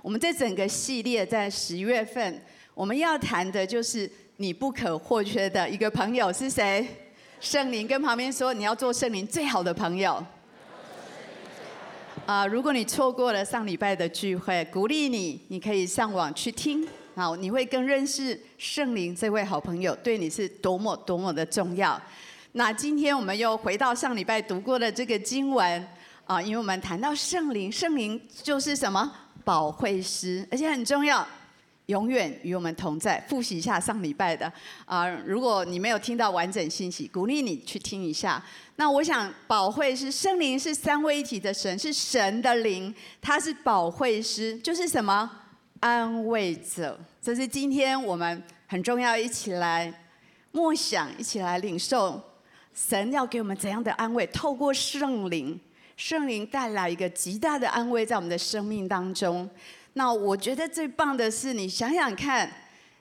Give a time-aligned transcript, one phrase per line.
[0.00, 2.40] 我们这整个系列在十月份，
[2.74, 6.86] 我们要谈的就是你不可或缺的一个朋友是谁？
[7.40, 10.24] 圣灵跟旁边说，你要做圣灵最好的朋友。
[12.26, 16.86] 啊，如果你错过了上礼拜的聚会，鼓励你，你可以上网去听。
[17.16, 22.00] 好，你会更认识圣灵这位好朋友，对你是多么多么的重要。
[22.52, 25.88] 那今天我们又回到上礼拜读过的这个经文
[26.26, 29.10] 啊，因为我们谈到圣灵，圣灵就是什么？
[29.48, 31.26] 保惠师，而且很重要，
[31.86, 33.18] 永远与我们同在。
[33.30, 34.52] 复习一下上礼拜的
[34.84, 38.44] 啊、如果你没有听到完整信息，鼓励你去听一下。
[38.76, 45.30] 那我想，保惠师圣灵是三位一体的神，是神的灵，他是保惠师，就是什么
[45.80, 47.00] 安慰者。
[47.22, 49.90] 这是今天我们很重要，一起来
[50.52, 52.22] 默想，一起来领受
[52.74, 55.58] 神要给我们怎样的安慰，透过圣灵。
[55.98, 59.50] 圣灵带来一个极大的安慰在我们的生命当中。
[59.94, 62.48] 那我觉得最棒的是，你想想看，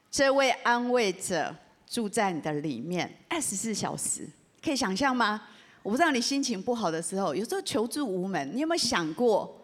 [0.10, 1.56] 这位安慰者
[1.88, 4.28] 住在你的里面二十四小时，
[4.64, 5.40] 可以想象吗？
[5.84, 9.64] 我不知道你心情不好的时候，有时候求助无门，你有没有想过，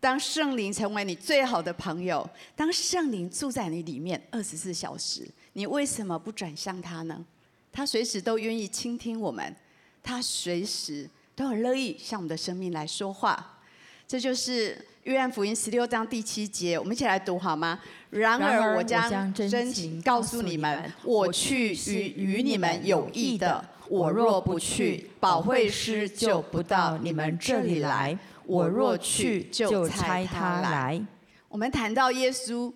[0.00, 7.24] 当圣灵成为你最好的朋友，当圣灵住在你里面二十四小时，你为什么不转向他呢？
[7.72, 9.54] 他随时都愿意倾听我们，
[10.02, 11.08] 他随时。
[11.34, 13.58] 都很乐意向我们的生命来说话，
[14.06, 17.78] 这就是约翰福音十六章第七节，我们一起来读好吗？
[18.10, 31.02] 然而我将真情告诉你们，我去与与你们有益的，我若不去，保惠师就不到你们这里来；我若去，就差他来。
[31.48, 32.70] 我们谈到耶稣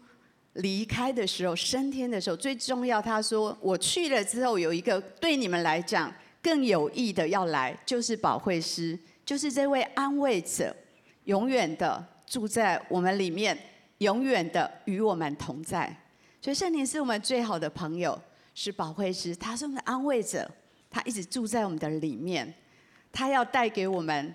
[0.54, 6.10] 离开的时候，升天的时候，最重要，他说我去了之后，有一个对你们来讲。
[6.46, 10.72] 更有益的要来，就是保惠师，就是这位安慰者，
[11.24, 13.58] 永远的住在我们里面，
[13.98, 15.92] 永远的与我们同在。
[16.40, 18.16] 所以圣灵是我们最好的朋友，
[18.54, 20.48] 是保惠师，他是我们的安慰者，
[20.88, 22.54] 他一直住在我们的里面，
[23.10, 24.32] 他要带给我们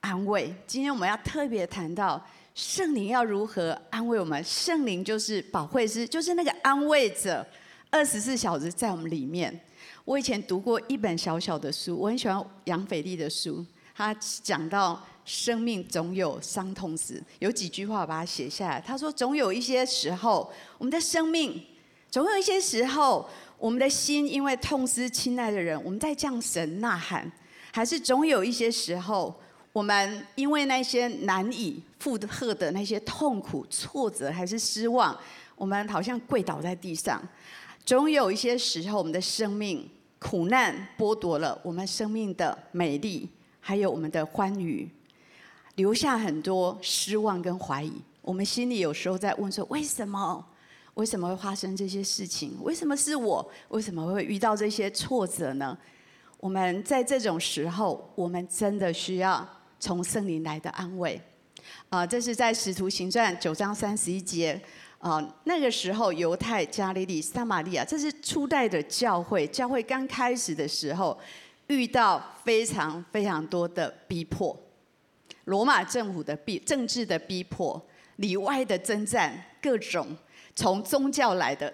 [0.00, 0.54] 安慰。
[0.66, 2.22] 今天我们要特别谈到
[2.54, 7.46] 圣灵要如何安慰我们，圣灵就是保惠师，就是那个安慰者，
[7.88, 9.58] 二十四小时在我们里面。
[10.04, 13.64] 我以前读过一本小小的书，我很喜欢杨斐丽的书。
[13.96, 18.78] 他讲到生命总有伤痛时，有几句话我把它写下来。
[18.78, 21.64] 他说：“总有一些时候，我们的生命，
[22.10, 23.26] 总有一些时候，
[23.56, 27.24] 我们的心因为痛失亲爱的人，我们在向神呐喊；
[27.72, 29.34] 还是总有一些时候，
[29.72, 35.18] 我们因为那些难以负荷的那些痛苦、挫折，还是失望，
[35.56, 37.22] 我们好像跪倒在地上。
[37.84, 39.88] 总有一些时候，我们的生命。”
[40.20, 43.28] 苦难剥夺了我们生命的美丽，
[43.60, 44.88] 还有我们的欢愉，
[45.74, 47.92] 留下很多失望跟怀疑。
[48.22, 50.42] 我们心里有时候在问说：为什么？
[50.94, 52.56] 为什么会发生这些事情？
[52.62, 53.46] 为什么是我？
[53.68, 55.76] 为什么会遇到这些挫折呢？
[56.38, 59.46] 我们在这种时候，我们真的需要
[59.78, 61.20] 从圣灵来的安慰。
[61.88, 64.60] 啊，这是在使徒行传九章三十一节。
[64.98, 69.46] 啊，那个时候犹太、加利利、撒玛利亚，这是初代的教会。
[69.48, 71.18] 教会刚开始的时候，
[71.66, 74.58] 遇到非常非常多的逼迫，
[75.44, 77.78] 罗马政府的逼、政治的逼迫，
[78.16, 80.16] 里外的征战，各种
[80.56, 81.70] 从宗教来的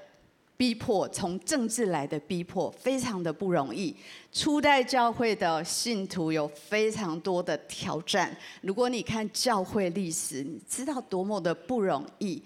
[0.60, 3.96] 逼迫，从政治来的逼迫，非常的不容易。
[4.30, 8.36] 初代教会的信徒有非常多的挑战。
[8.60, 12.42] 如果你看教会历史，你知道多么的不容易。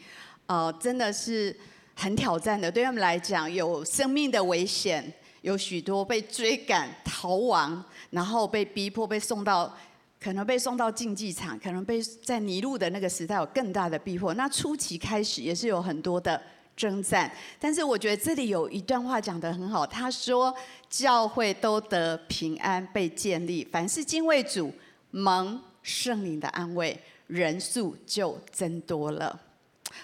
[0.46, 1.58] 呃，真的是
[1.96, 2.70] 很挑战的。
[2.70, 9.76] 对他们来讲，有生命的危险，有许多被追赶、逃亡，然后被逼迫、被送到，
[10.20, 14.32] 可能被送到竞技场，可能被在尼禄的那个时代有更大的逼迫。
[14.34, 16.40] 那初期开始也是有很多的
[16.76, 17.30] 征战，
[17.60, 19.86] 但是我觉得这里有一段话讲得很好。
[19.86, 20.54] 他说
[20.90, 24.72] ：“教会都得平安，被建立，凡是敬畏主、
[25.10, 26.98] 蒙圣灵的安慰，
[27.28, 29.40] 人数就增多了。”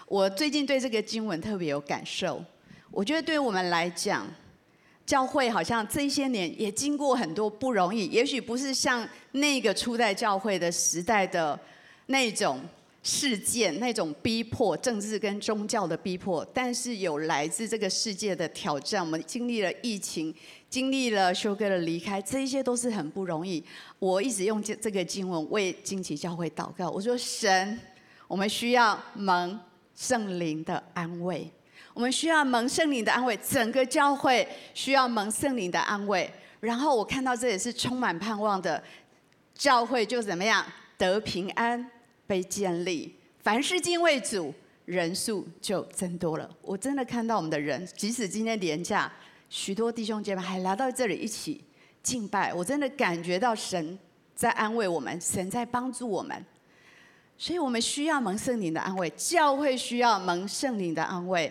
[0.06, 2.42] 我最近对这个经文特别有感受。
[2.92, 4.26] 我觉得对我们来讲，
[5.04, 8.06] 教会好像这些年也经过很多不容易。
[8.06, 11.58] 也许不是像那个初代教会的时代的
[12.06, 12.60] 那种
[13.02, 19.04] 事件、那种逼迫、政治跟宗教的逼迫，但是有来自这个世界的挑战。
[19.04, 20.34] 我们经历了疫情，
[20.68, 23.64] 经历了修哥的离开，这一些都是很不容易。
[23.98, 26.90] 我一直用这这个经文为惊奇教会祷告。
[26.90, 27.78] 我说：神，
[28.28, 29.58] 我们需要蒙。
[29.92, 31.52] 圣灵的安慰，
[31.92, 36.30] 我们需要蒙圣灵的安慰，整个教会需要蒙圣灵的安慰。
[36.60, 38.82] 然后我看到这也是充满盼望的，
[39.54, 40.64] 教会就怎么样
[40.96, 41.86] 得平安，
[42.30, 43.12] 被建立。
[43.40, 44.54] 凡是敬畏主，
[44.84, 46.48] 人数就增多了。
[46.62, 49.12] 我真的看到我们的人，即使今天连假，
[49.48, 51.64] 许多弟兄姐妹还来到这里一起
[52.04, 53.98] 敬拜，我真的感觉到神
[54.36, 56.46] 在安慰我们，神在帮助我们。
[57.36, 61.50] 所以我们需要蒙圣灵的安慰，教会需要蒙圣灵的安慰。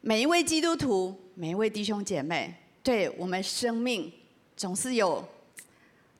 [0.00, 4.10] 每一位基督徒，每一位弟兄姐妹，对我们生命
[4.56, 5.22] 总是有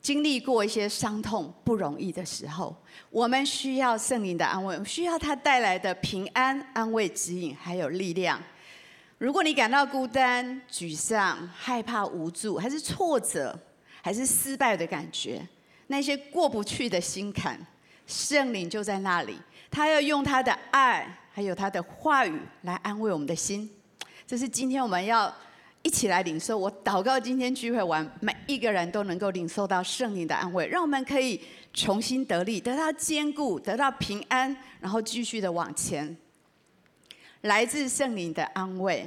[0.05, 2.77] 经历过一些伤痛、不容易的时候，
[3.09, 8.39] 我们需要圣灵的安慰，需要他带来的平安、安慰、指引，还有力量。
[9.17, 13.59] 如果你感到孤单、沮丧、害怕、无助，还是挫折，
[14.03, 15.41] 还是失败的感觉，
[15.87, 17.59] 那些过不去的心坎。
[18.07, 19.39] 圣灵就在那里，
[19.71, 23.71] 他要用他的爱，还有他的话语来安慰我们的心。
[24.27, 25.35] 这是今天我们要
[25.85, 26.57] 一起来领受。
[26.57, 31.39] 我祷告，今天聚会完，每一个人都能够领受到圣灵的安慰，让我们可以
[31.75, 36.17] 重新得力，得到坚固，得到平安，然后继续的往前。
[37.43, 39.07] 来自圣灵的安慰，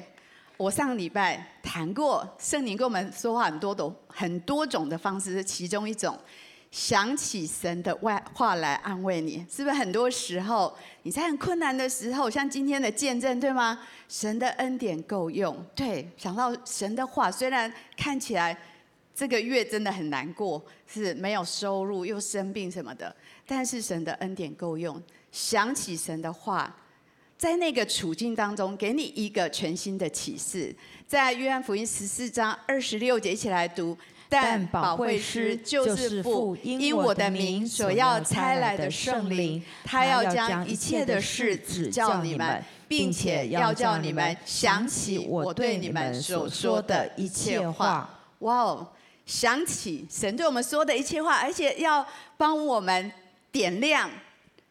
[0.56, 6.16] 我上个礼拜谈过，圣灵跟我们说话很多种、很多种的方式，是其中一种。
[6.78, 10.72] 想起神的外话来安慰你，是不是很多时候
[11.02, 13.80] 你在很困难的时候，像今天的见证，对吗？
[14.08, 18.56] 神的恩典够用，对，想到神的话，虽然看起来
[19.16, 23.14] 这个月真的很难过，是没有收入又生病什么的，
[23.48, 25.02] 但是神的恩典够用。
[25.32, 26.72] 想起神的话，
[27.40, 30.76] 在那个处境当中，给你一个全新的启示。
[31.08, 33.98] 在约翰福音十四章二十六节，一起来读。
[34.30, 48.10] 但保惠师就是父因我的名所要差来的圣灵，他要将一切的事指教你们，并且要叫你们想起我对你们所说的一切话。
[48.40, 48.88] 哇哦，
[49.26, 53.12] 想起神对我们说的一切话，而且要帮我们
[53.52, 54.10] 点亮、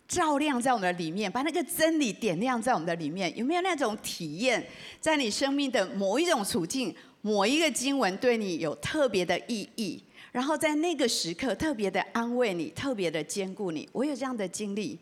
[0.06, 3.35] 照亮在我们的里面，把那个真理点亮在我们的里面。
[3.37, 4.64] 有没有那种体验，
[5.00, 6.94] 在你生命的某一种处境？
[7.26, 10.00] 某一个经文对你有特别的意义，
[10.31, 13.88] 然后在那个时刻特别的安慰你，特别的坚固你。
[13.90, 14.96] 我有这样的经历，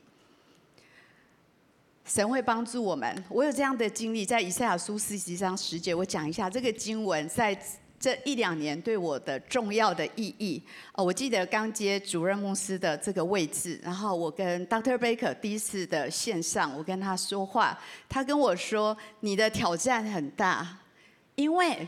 [2.07, 3.23] 神会帮助我们。
[3.29, 7.55] 我有这样的经历，在以赛亚书四十章十节，我讲一下这个经文在
[8.01, 10.63] 这一两年对我的重要的意义。
[10.95, 14.97] 哦，我记得刚接主任牧师的这个位置，然后我跟 Dr.
[14.97, 17.79] Baker 第一次的线上，我跟他说话，
[18.09, 20.79] 他跟我说：“你的挑战很大，
[21.35, 21.87] 因为。”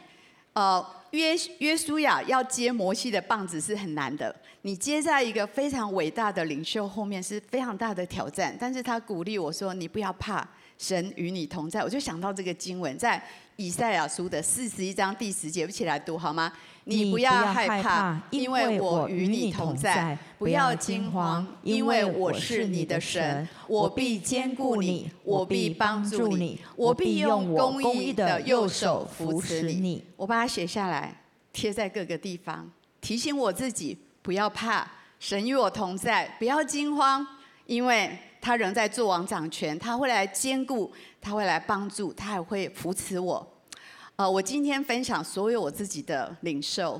[0.56, 8.56] 呃，约约书亚要接摩西的棒子是很难的，你接在一个非常伟大的领袖后面是非常大的挑战。
[8.58, 10.48] 但是他鼓励我说：“你不要怕，
[10.78, 13.22] 神与你同在。”我就想到这个经文，在
[13.56, 16.50] 以赛亚书的四十一章第十节，一起来读好吗？
[16.88, 23.48] 你不要害怕，因为我与你同在；不要惊慌，因为我是你的神。
[23.66, 30.04] 我必坚固你，我必帮助你，我必用公义的右手扶持你。
[30.14, 31.22] 我把它写下来，
[31.52, 37.26] 贴在各个地方，提醒我自己不要怕，神与我同在；不要惊慌，
[37.66, 43.54] 因为他仍在做王掌权，他会来兼顾，他会来帮助，他还会扶持我。
[44.16, 46.98] 呃，我今天分享所有我自己的领受，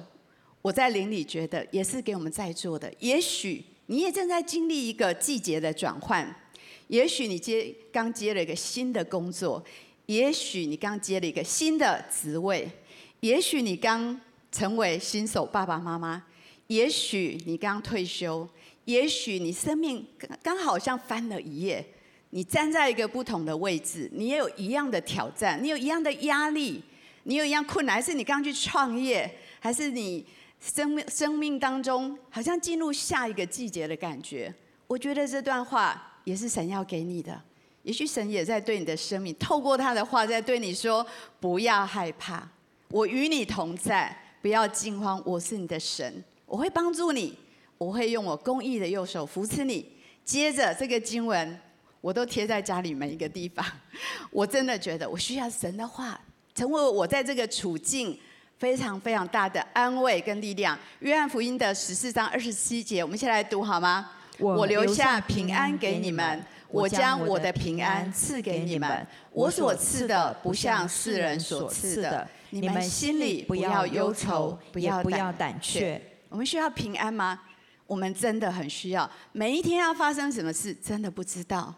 [0.61, 2.93] 我在灵里觉得也是给我们在座的。
[2.99, 6.31] 也许你也正在经历一个季节的转换，
[6.89, 9.65] 也许你接刚接了一个新的工作，
[10.05, 12.70] 也许你刚接了一个新的职位，
[13.20, 14.20] 也许你刚
[14.53, 16.23] 成为新手爸爸妈妈，
[16.67, 18.46] 也许你刚退休，
[18.85, 21.82] 也许你生命刚刚好像翻了一页，
[22.29, 26.82] 你站在一个不同的位置，你也有一样的挑战，你有一样的压力。
[27.29, 29.29] 你有一样困难，还是你刚去创业，
[29.59, 30.25] 还是你
[30.61, 34.55] 生命生命当中好像进入下一个季节的感觉？
[34.87, 37.43] 我觉得这段话也是神要给你的。
[37.83, 41.05] 也许神也在对你的生命，透过他的话在对你说：
[41.41, 42.49] 不要害怕，
[42.91, 47.37] 我与你同在，不要惊慌，我是你的神，我会帮助你，
[47.77, 49.93] 我会用我公义的右手扶持你。
[50.25, 51.61] 接着这个经文，
[52.01, 53.67] 我都贴在家里每一个地方。
[54.31, 56.21] 我真的觉得我需要神的话。
[56.56, 58.19] 成为我在这个处境
[58.58, 60.77] 非常非常大的安慰跟力量。
[61.01, 64.10] 约翰福音的十四章二十七节，我们一起来读好吗？
[64.39, 69.06] 我留下平安给你们，我将我的平安赐给你们。
[69.32, 72.27] 我所赐的不像世人所赐的。
[72.48, 76.01] 你们心里不要忧愁，不要不要胆怯。
[76.31, 77.39] 我们需要平安吗？
[77.86, 79.08] 我们真的很需要。
[79.32, 81.75] 每一天要发生什么事，真的不知道。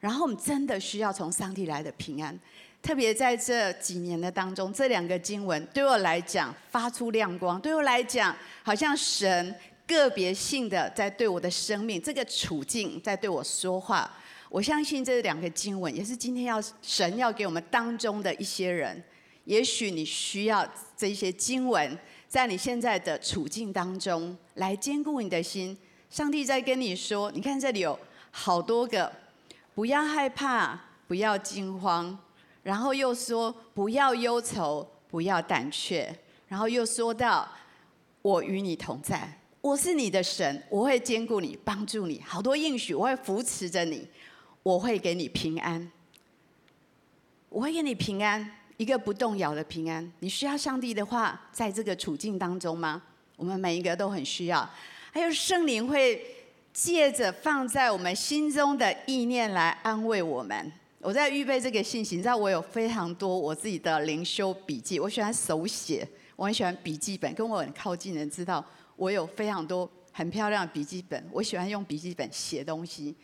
[0.00, 2.38] 然后我们真的需要从上帝来的平安。
[2.82, 9.54] 特别在这几年的当中，这两个经文对我来讲发出亮光，对我来讲好像神
[9.86, 14.10] 个别性的在对我的生命这个处境在对我说话。
[14.48, 19.02] 我相信这两个经文也是今天要神要给我们当中的一些人，
[19.44, 20.66] 也许你需要
[20.96, 25.76] 这些经文，在你现在的处境当中来坚固你的心。
[26.08, 27.98] 上帝在跟你说，你看这里有
[28.30, 29.10] 好多个，
[29.74, 30.78] 不要害怕，
[31.08, 32.16] 不要惊慌，
[32.66, 36.12] 然后又说不要忧愁，不要胆怯，
[36.48, 37.48] 然后又说到
[38.22, 44.08] 我与你同在，我是你的神，我会坚固你，帮助你，好多应许，我会扶持着你。
[44.64, 45.92] 我会给你平安，
[47.48, 50.12] 我会给你平安，一个不动摇的平安。
[50.18, 53.00] 你需要上帝的话，在这个处境当中吗？
[53.36, 54.68] 我们每一个都很需要。
[55.12, 56.20] 还有圣灵会
[56.72, 60.72] 借着放在我们心中的意念来安慰我们。
[61.06, 67.32] 我在预备这个信息，你知道我有非常多我自己的灵修笔记，我喜欢手写，我很喜欢笔记本。
[67.32, 68.64] 跟我很靠近的人知道，
[68.96, 73.14] 我有非常多很漂亮的笔记本，我喜欢用笔记本写东西。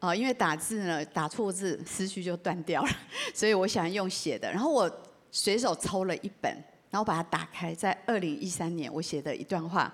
[0.00, 2.90] 啊，因为打字呢，打错字思绪就断掉了，
[3.32, 4.52] 所以我想用写的。
[4.52, 6.52] 然后我随手抽了一本，
[6.90, 9.90] 然后把它打开，在二零一三年我写的一段话。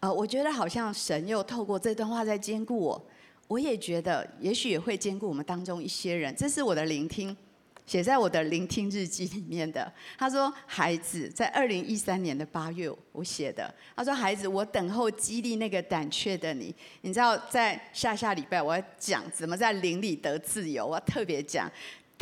[0.00, 3.06] 呃，我觉得好像神又透过这段话在兼顾我，
[3.52, 6.34] 我也觉得也许也会兼顾我们当中一些人。
[6.34, 7.36] 这是我的聆听。
[7.84, 13.74] 写在我的聆听日记里面的，他说：“孩子，在二零一三年的八月，我写的。
[13.96, 21.70] 他说：‘孩子，我等候激励那个胆怯的你。’你知道，在下下礼拜我要讲怎么在灵里得自由，我要特别讲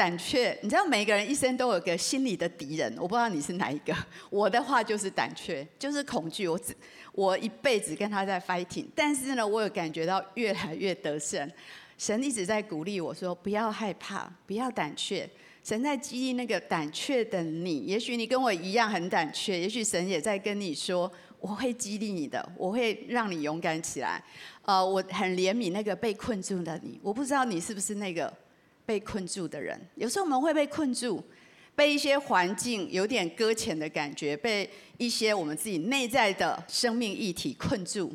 [0.00, 0.58] 胆怯。
[0.62, 3.94] 你知道，每个人一生都有个心里的敌人，我不知道你是哪一个。
[4.30, 6.48] 我的话就是胆怯，就是恐惧。
[6.48, 6.74] 我只
[7.12, 11.46] 我一辈子跟他在 fighting，但是呢，我有感觉到越来越得胜。
[11.98, 15.28] 神一直在鼓励我说：‘不要害怕，不要胆怯。’
[15.62, 24.22] 神在激励那个胆怯的你，也许你跟我一样很胆怯，也许神也在跟你说，我会激励你的，我会让你勇敢起来。
[24.62, 28.32] 呃，我很怜悯那个被困住的你，我不知道你是不是那个
[28.90, 29.80] 被困住的人。
[29.94, 31.22] 有时候我们会被困住，
[31.76, 34.68] 被一些环境有点搁浅的感觉，被
[34.98, 38.12] 一些我们自己内在的生命议题困住。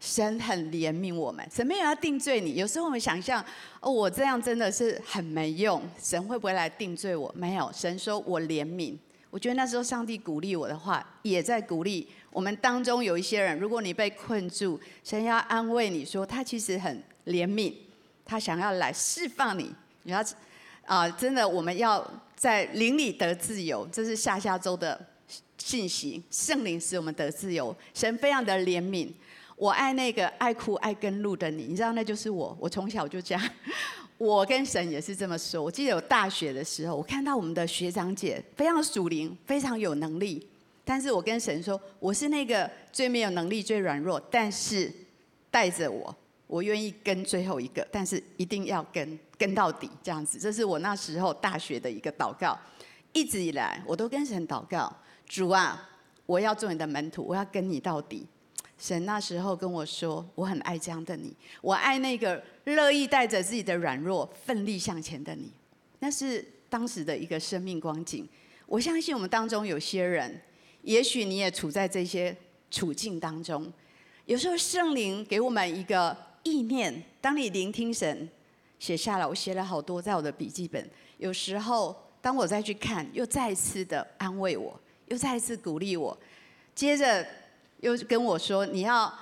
[0.00, 2.54] 神很怜悯我们，神没有要定罪你。
[2.54, 3.44] 有时候我们想象，
[3.80, 7.30] 哦，我这样真的是很没用，神会不会来定罪我？
[7.36, 8.96] 没有，神说我怜悯。
[9.28, 13.58] 我觉得那时候上帝鼓励我的话，也在鼓励我们当中有一些人。
[13.58, 17.74] 如果你被困住，神要安慰你说，他其实很怜悯，
[18.24, 19.70] 他想要来释放你。
[20.02, 20.24] 你要
[20.84, 22.04] 啊，真的，我们要
[22.34, 23.88] 在灵里得自由。
[23.92, 25.00] 这是下下周的
[25.58, 27.74] 信息，圣灵使我们得自由。
[27.94, 29.10] 神非常的怜悯。
[29.56, 32.56] 我爱那个爱哭爱跟路的你，你知道那就是我。
[32.60, 33.50] 我从小就这样，
[34.18, 35.62] 我跟神也是这么说。
[35.62, 40.44] 我记得有大学的时候，我看到我们的学长姐非常属灵，非常有能力。
[40.84, 44.92] 但是我跟神说，我是那个最没有能力、最软弱，但是
[45.48, 46.12] 带着我，
[46.52, 50.38] 我愿意跟最后一个，但是一定要跟跟到底这样子。
[50.38, 52.58] 这是我那时候大学的一个祷告。
[53.14, 54.94] 一直以来，我都跟神祷告：
[55.26, 55.88] 主啊，
[56.26, 58.26] 我要做你的门徒，我要跟你到底。
[58.76, 65.50] 神那时候跟我说：“我很爱这样的你，我爱那个乐意带着自己的软弱奋力向前的你。”
[66.00, 68.28] 那是当时的一个生命光景。
[68.66, 70.38] 我相信我们当中有些人，
[70.82, 72.36] 也许你也处在这些
[72.70, 73.72] 处境当中。
[74.26, 78.28] 有时候圣灵给我们一个意念，当你聆听神
[78.78, 80.88] 写下来，我写了好多在我的笔记本。
[81.18, 86.16] 有时候当我再去看，又再一次的安慰我，又再一次鼓励我。
[86.74, 87.26] 接着。
[87.82, 89.12] 又跟我说：“你要，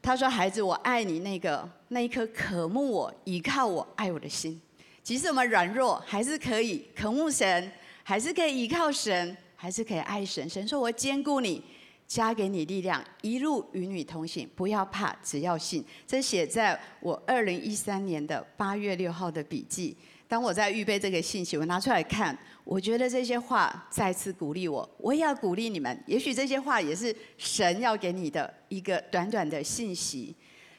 [0.00, 4.58] 他说孩子，我爱你那个那一颗渴慕我、依靠我、爱我的心。
[5.02, 7.70] 即使我们软弱，还是可以渴慕神，
[8.02, 10.48] 还是可以依靠神，还是可以爱神。
[10.48, 11.62] 神说：我坚固你，
[12.06, 14.48] 加给你力量，一路与你同行。
[14.54, 15.84] 不要怕，只要信。
[16.06, 19.96] 这写在我二零一三年的八月六号的笔记。
[20.28, 22.36] 当我在预备这个信息，我拿出来看。”
[22.66, 26.02] 我觉得这些话再次鼓励我，我也要鼓励你们。
[26.04, 30.34] 也许这些话也是神要给你的一个短短的信息。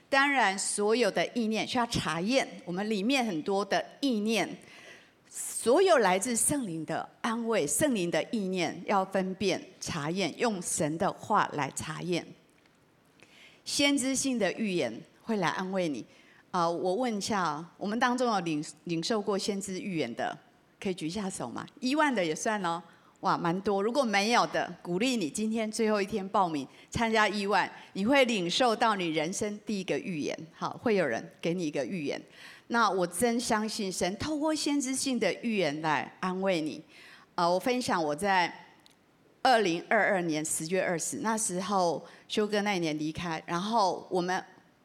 [0.09, 4.45] 当然，所有的意念需要查验，我们里面很多的意念，
[5.39, 12.25] 所有来自圣灵的安慰、圣灵的意念，要分辨、查验，用神的话来查验。
[13.63, 14.91] 先知性的预言
[15.21, 16.03] 会来安慰你。
[16.49, 20.35] 啊、我问一下，我们当中有领领受过先知预言的？
[20.79, 21.67] 可以举一下手吗？
[21.79, 22.81] 一万的也算哦，
[23.19, 23.83] 哇，蛮多。
[23.83, 30.35] 如果没有的，鼓励你今天最后一天报名参加一万，你会领受到你人生第一个预言。
[30.55, 32.19] 好，会有人给你一个预言。
[32.67, 36.83] 那我真相信神透过先知性的预言来安慰你。
[37.35, 38.53] 啊，我分享我在
[39.41, 44.43] 二零二二年十月二十那时候，修哥那一年离开，然后我们。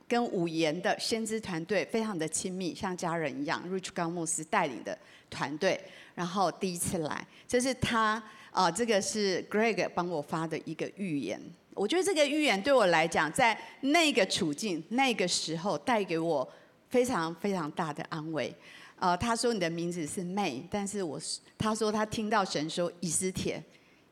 [0.09, 3.65] 跟五言的先知团队非常的亲密，像家人一样。
[3.67, 4.99] Rich 高牧师带领的
[5.31, 5.81] 团队，
[6.15, 11.41] 然后第一次来，这是他啊、这个是 Greg 帮我发的一个预言。
[11.73, 16.47] 我觉得这个预言对我来讲，在那个处境、那个时候，带给我
[16.93, 18.55] 非常非常大的安慰。
[18.97, 23.61] 呃，他说你的名字是 May，但是我是他说他听到神说以斯帖。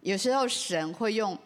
[0.01, 1.39] 有时候神会用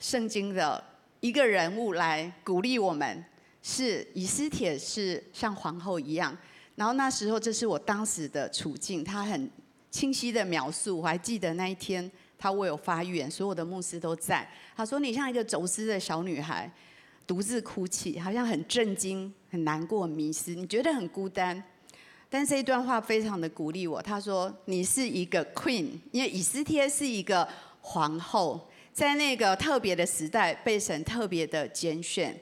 [0.00, 0.82] 圣经的
[1.20, 3.24] 一个人物来鼓励我们，
[3.62, 6.36] 是以斯帖是像皇后一样。
[6.74, 9.48] 然后那时候这是我当时的处境，他很
[9.90, 10.98] 清晰的描述。
[10.98, 12.10] 我还记得那一天。
[12.40, 14.48] 他为我发愿，所有的牧师都在。
[14.76, 16.70] 他说：“你像一个走失的小女孩，
[17.28, 21.62] 独自哭泣，好像很震惊、很难过、迷失，你觉得很孤单。”
[22.30, 24.00] 但这一段话非常的鼓励我。
[24.00, 27.46] 他说：“你是一个 queen，因为以斯帖是一个
[27.82, 32.34] 皇后，在那个特别的时代被神特别的拣选。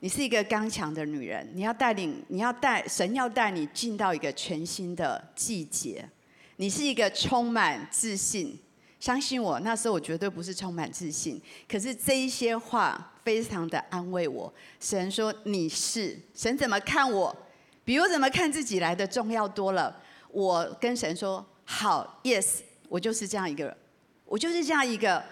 [0.00, 6.08] 你是一个刚强的女人，你要带领，你要带神要带你进到一个全新的季节。
[6.56, 8.58] 你是一个充满自信。”
[9.04, 11.38] 相信我，那时候我绝对不是充满自信。
[11.68, 14.50] 可是这一些话非常的安慰我。
[14.80, 17.36] 神说你是，神怎么看我，
[17.84, 19.94] 比我怎么看自己来的重要多了。
[20.30, 23.76] 我跟神说好，yes，我就是这样一个人，
[24.24, 25.22] 我就是这样一个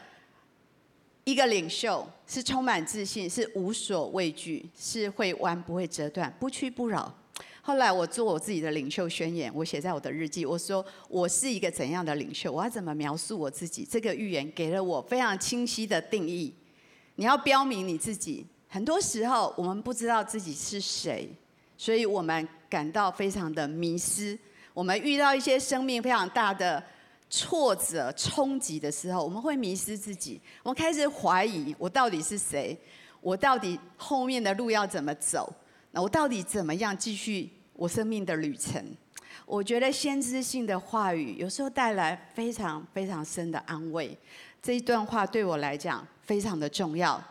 [1.25, 7.11] 一个领袖，是充满自信，是无所畏惧，是会弯不会折断，不屈不挠。
[7.64, 10.45] 后来我做我自己的领袖宣言，我写在我的日记。
[10.45, 12.50] 我说我是一个怎样的领袖？
[12.50, 13.87] 我要怎么描述我自己？
[13.88, 16.52] 这个预言给了我非常清晰的定义。
[17.14, 18.45] 你要标明你自己。
[18.66, 21.28] 很多时候我们不知道自己是谁，
[21.78, 24.37] 所以我们感到非常的迷失。
[24.75, 26.83] 我们遇到一些生命非常大的
[27.31, 30.40] 挫折、冲击的时候，我们会迷失自己。
[30.64, 32.76] 我们开始怀疑我到底是谁？
[33.21, 35.49] 我到底后面的路要怎么走？
[35.92, 38.84] 那我到底怎么样继续我生命的旅程？
[39.46, 44.16] 我觉得先知性的话语有时候带来非常非常深的安慰。
[44.62, 47.23] 这一段话对我来讲非常的重要。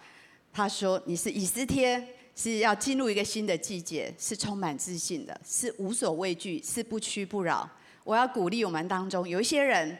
[0.54, 2.06] 他说：“你是以斯帖，
[2.36, 7.68] 是要进入一个新的季节，是充满自信的，是无所畏惧，是不屈不挠。”
[8.04, 9.98] 我要鼓励我们当中有一些人，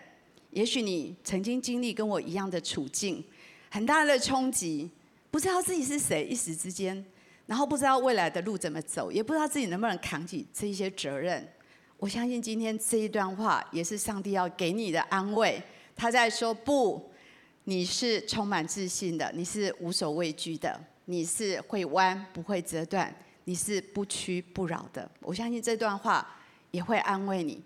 [0.50, 3.24] 也许你曾经经历跟我一样的处境，
[3.70, 4.92] 很大的冲击，
[5.30, 7.04] 不知道自己是谁，一时之间。
[7.52, 11.46] 然后不知道未来的路怎么走，也不知道自己能不能扛起这一些责任。
[11.98, 15.62] 我相信今天这一段话也是上帝要给你的安慰。
[15.94, 17.12] 他在说：不，
[17.66, 25.12] 你是充满自信的，你是无所畏惧的，你是会弯不会折断，你是不屈不挠的。
[25.20, 26.26] 我相信这段话
[26.72, 27.62] 也会安慰你。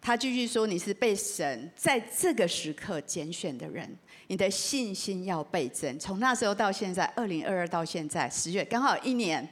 [0.00, 3.96] 他继续说：你是被神在这个时刻拣选的人。
[4.30, 9.48] 你的信心要倍增，从那时候到现在，二零二二到现在十月刚好一年，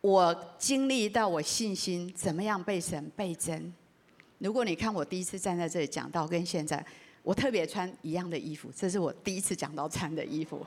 [0.00, 3.70] 我经历到我信心怎么样被神倍增。
[4.38, 6.82] 如果你看我第一次站在这里讲到，跟现在
[7.22, 10.64] 我特别穿一样的衣服，这是我第一次讲到穿的衣服。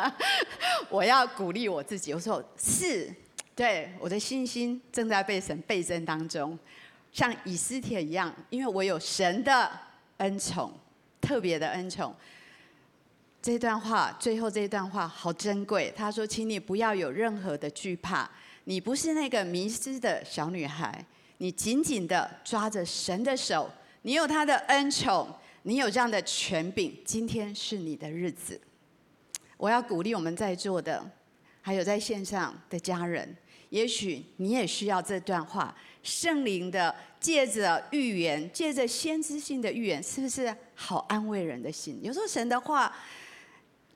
[0.90, 3.10] 我要鼓励我自己，我说是，
[3.54, 6.58] 对，我的信心正在被神倍增当中，
[7.12, 9.70] 像以斯帖一样，因为我有神的
[10.18, 10.72] 恩宠，
[11.20, 12.14] 特别的恩宠。
[13.42, 15.92] 这段话最后这段话好珍贵。
[15.96, 18.30] 他说：“请你不要有任何的惧怕，
[18.64, 21.04] 你不是那个迷失的小女孩，
[21.38, 23.70] 你紧紧的抓着神的手，
[24.02, 25.26] 你有他的恩宠，
[25.62, 26.96] 你有这样的权柄。
[27.04, 28.60] 今天是你的日子。”
[29.56, 31.04] 我要鼓励我们在座的，
[31.60, 33.36] 还有在线上的家人，
[33.70, 35.74] 也许你也需要这段话。
[36.02, 41.98] 圣灵的借着预言，借着先知性的预言，是不是好安慰人的心？
[42.02, 42.94] 有时候神的话。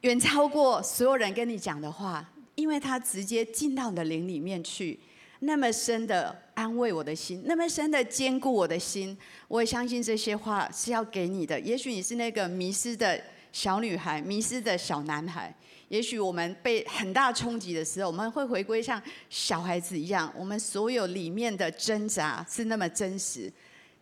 [0.00, 5.00] 远超过所有人跟你讲的话，因为他直接进到你的灵里面去，
[5.38, 9.16] 那么深的安慰我的心，那么深的坚固我的心。
[9.48, 11.58] 我也相信这些话是要给你的。
[11.58, 13.18] 也许你是那个迷失的
[13.50, 15.54] 小女孩，迷失的小男孩。
[15.88, 23.52] 也许我们被很大冲击的时候，我们会回归像小孩子一样，我们所有里面的挣扎是那么真实，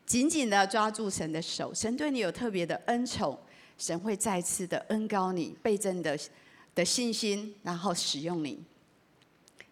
[0.06, 3.38] 紧紧的抓住神的手，神对你有特别的恩宠。
[3.78, 6.16] 神会再次的恩高你，倍增的
[6.72, 8.62] 的信心，然后使用你。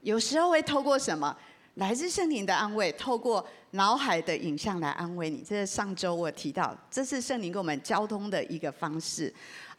[0.01, 1.37] 有时候会透过什么？
[1.75, 5.45] 来自圣灵的安慰，透过脑海的影像来安慰你。
[5.49, 9.33] 这是上周我提到，这是圣灵跟我们交通的一个方式。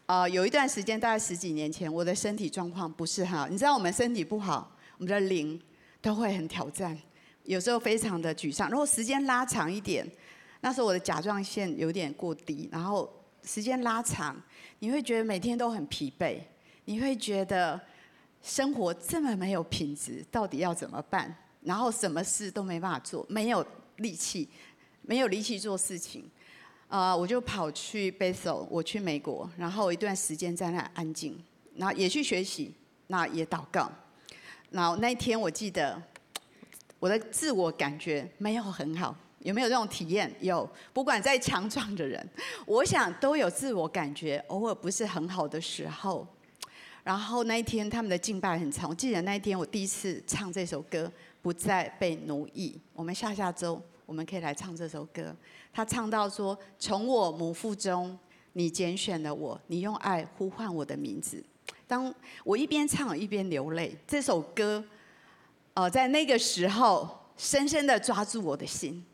[0.05, 3.47] 啊、有一段时间，大概十几年前，我的身体状况不是很好。
[3.47, 5.59] 你知道，我们身体不好，我们的灵
[6.01, 6.97] 都会很挑战，
[7.43, 8.69] 有时候非常的沮丧。
[8.69, 10.05] 如果时间拉长一点，
[10.61, 13.11] 那时候我的甲状腺有点过低，然后。
[13.43, 14.39] 时间拉长，
[14.77, 16.39] 你会觉得每天都很疲惫，
[16.85, 17.81] 你会觉得
[18.43, 21.35] 生活这么没有品质，到底要怎么办？
[21.63, 24.47] 然后什么事都没办法做，没有力气，
[25.01, 26.29] 没有力气做事情。
[26.91, 31.41] 啊、我就跑去 Bethel，我去美国，然后一段时间在那安静，
[31.77, 32.73] 然后也去学习，
[33.07, 33.89] 那也祷告。
[34.71, 36.03] 然后那一天我记得，
[36.99, 40.29] 我的自我感觉没有很好，有没有这种体验？
[40.41, 42.29] 有，不管再强壮的人，
[42.65, 46.27] 我想都有自我感觉偶尔不是很好的时候。
[47.05, 51.09] 然后那一天他们的敬拜很长，我记得那一天我第一次唱这首歌，
[51.41, 52.77] 不再被奴役。
[52.91, 55.33] 我们下下周我们可以来唱这首歌。
[55.73, 58.17] 他唱到说：“从我母腹中，
[58.53, 61.43] 你拣选了我，你用爱呼唤我的名字。”
[61.87, 64.83] 当我一边唱一边流泪，这首歌，
[65.73, 69.05] 呃，在那个时候深深的抓住我的心。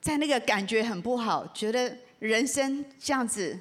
[0.00, 3.58] 在那个感觉很不好，觉得人生这样子，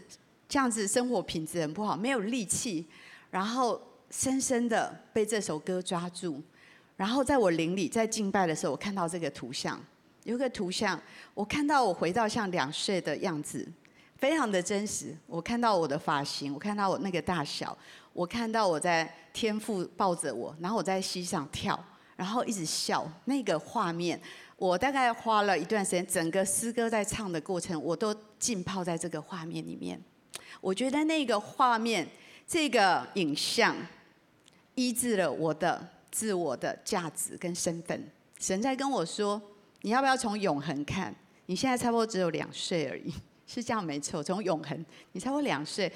[0.47, 2.85] 这样子生活品质很不好，没有力气，
[3.31, 6.41] 然后深深的被这首歌抓住。
[6.95, 9.83] 然后在我灵里在敬拜的时候，我看到这个图像。
[10.27, 11.01] 有个图像，
[11.33, 13.65] 我看到我回到像两岁的样子，
[14.17, 15.15] 非常的真实。
[15.25, 17.75] 我看到我的发型，我看到我那个大小，
[18.11, 21.81] 我看到我在天父抱着我，然后我在膝上跳，
[22.17, 23.09] 然后一直笑。
[23.23, 24.19] 那个画面，
[24.57, 29.97] 我大概花了一段时间，整个诗歌在唱的过程，我都浸泡在这个画面里面。
[30.59, 32.05] 我觉得那个画面，
[32.45, 33.73] 这个影像，
[34.75, 38.11] 医治了我的自我的价值跟身份。
[38.37, 39.41] 神在跟我说。
[39.81, 41.15] 你要不要从永恒看？
[41.45, 43.13] 你现在差不多只有两岁而已，
[43.47, 44.21] 是这样没错。
[44.21, 45.91] 从永恒，你差不多两岁，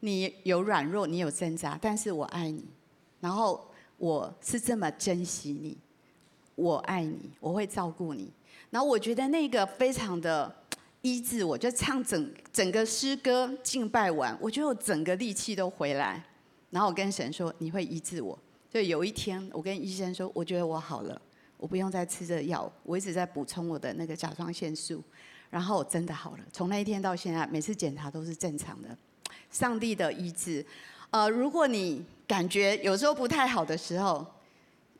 [0.00, 2.64] 你有软弱，你有挣扎，但是我爱你，
[3.20, 5.76] 然后我是这么珍惜你，
[6.54, 8.32] 我爱你，我会照顾你。
[8.70, 10.54] 然后我觉得那个非常的
[11.02, 16.22] 医治我，就唱整整个诗歌敬拜完，我觉得我整个力气都回来。
[16.70, 21.20] 然后我跟神说：“你会医治我。”就有一天，我跟医生说：“我觉得我好了。”
[21.58, 25.02] 我不用再吃这药，我一直在补充我的那个甲状腺素，
[25.50, 26.44] 然后我真的好了。
[26.50, 28.96] 从那一天到现在，每次检查都是正常的。
[29.50, 30.64] 上帝的医治，
[31.10, 34.26] 呃，如果你感觉有时候不太好的时候，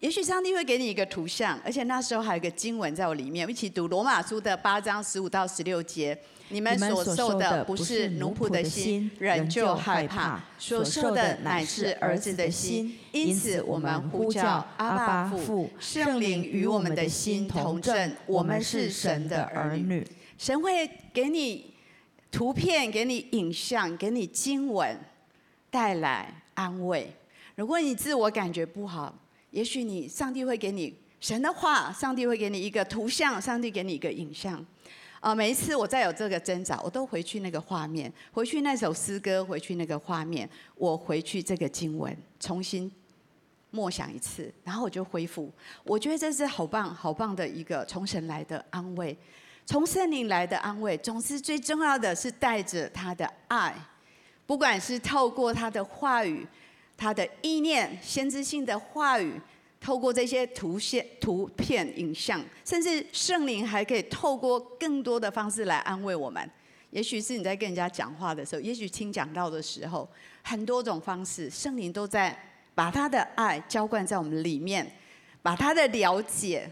[0.01, 6.17] 也许上帝会给你一个图像，而且那时候还有一个经文在我里面，我一起读罗马书的八章十五到十六节。
[6.51, 12.97] 你们所受的不是奴仆的心，仍旧害怕；所受的乃是儿子的心。
[13.13, 20.07] 因此，我们呼叫阿爸父，圣灵与我们的心同证，我们是神的儿女。
[20.39, 21.75] 神会给你
[22.31, 24.97] 图片，给你影像，给你经文，
[25.69, 27.13] 带来安慰。
[27.57, 29.15] 如果你自我感觉不好，
[29.51, 34.65] 也许你上帝会给你神的话，上帝会给你一个图像，上帝给你一个影像。
[35.21, 42.89] 啊，每一次我再有这个挣扎，我都回去那个画面，回去那首诗歌，回去那个画面，我回去这个经文，重新
[43.73, 45.51] 默想一次，然后我就恢复。
[45.83, 49.17] 我觉得这是好棒、好棒的一个从神来的安慰，
[49.67, 50.97] 从圣灵来的安慰。
[50.99, 53.75] 总之，最重要的是带着他的爱，
[54.47, 56.47] 不管是透过他的话语、
[56.99, 59.41] 他的意念、先知性的话语。
[59.81, 66.51] 透过这些图像、图片、影像，甚至圣灵还可以透过更多的方式来安慰我们。
[66.91, 70.09] 也许是你在跟人家讲话的时候，也许听讲道的时候，
[70.43, 72.37] 很多种方式，圣灵都在
[72.75, 74.85] 把他的爱浇灌在我们里面，
[75.43, 76.69] 把他的了解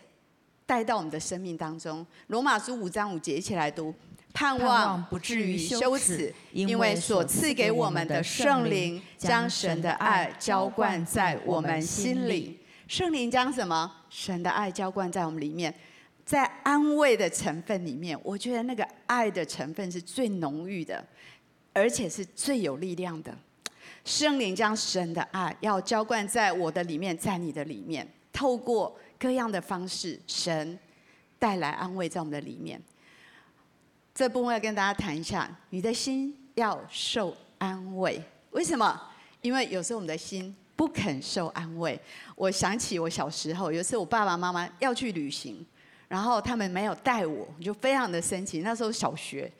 [0.66, 2.04] 带到我们的生命当中。
[2.26, 3.94] 罗马书五章五节，一起来读：
[4.36, 12.60] 盼望不至于羞耻，因为所赐给我们的圣灵将神的爱浇灌在我们心里。
[12.86, 13.90] 圣灵将什么？
[14.10, 15.74] 神的爱浇灌在我们里面，
[16.26, 21.02] 在安慰的成分里面，我觉得那个爱的成分是最浓郁的，
[21.72, 23.34] 而且是最有力量的。
[24.04, 30.78] 圣灵将神的爱要浇灌在我的里面，在你的里面，透过各样的方式，神
[31.38, 32.78] 带来安慰在我们的里面。
[34.16, 38.18] 这部分要跟大家谈一下，你的心要受安慰。
[38.52, 38.98] 为什么？
[39.42, 40.56] 因为有时候我们的心。
[40.74, 41.98] 不肯受安慰。
[42.34, 45.64] 我想起我小时候，有一次我爸爸妈妈要去旅行，
[46.06, 48.60] 然后他们没有带我，我就非常的生气。
[48.60, 49.50] 那时候小学，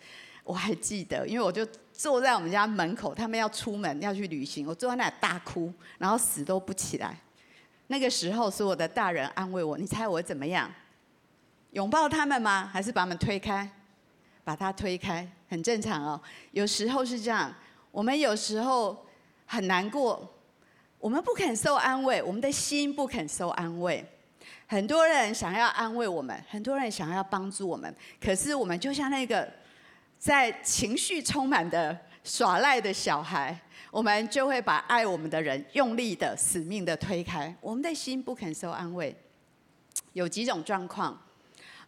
[0.44, 7.18] 我还记得，因为我就坐在我们家门口，他们要出门要去旅行，我坐在那里大哭，然后死都不起来。
[7.86, 10.70] 那个时候，所有的大人安慰我，你猜我怎么样？
[11.70, 12.68] 拥抱他们吗？
[12.70, 13.66] 还是把他们推开？
[14.46, 16.20] 把它推开，很正常哦。
[16.52, 17.52] 有时候是这样，
[17.90, 19.04] 我们有时候
[19.44, 20.32] 很难过。
[21.00, 24.04] 我们不肯受安慰，我们的心不肯受安慰。
[24.68, 29.52] 很多人想要安慰我们，很多人想要帮助我们，可是我们就像那个
[30.16, 37.52] 在情绪充满的耍赖的小孩，我们就会把爱我们的人用力的、死命的推开。
[37.60, 39.12] 我们的心不肯受安慰，
[40.12, 41.20] 有几种状况，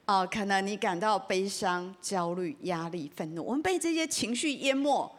[0.08, 5.14] 呃，可能你感到悲伤、焦虑、压力、愤怒，我们被这些情绪淹没，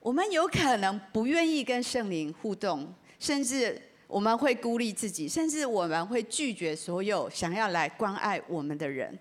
[0.00, 9.16] 我们有可能不愿意跟圣灵互动，甚至我们会孤立自己，甚至我们会拒绝所有想要来关爱我们的人，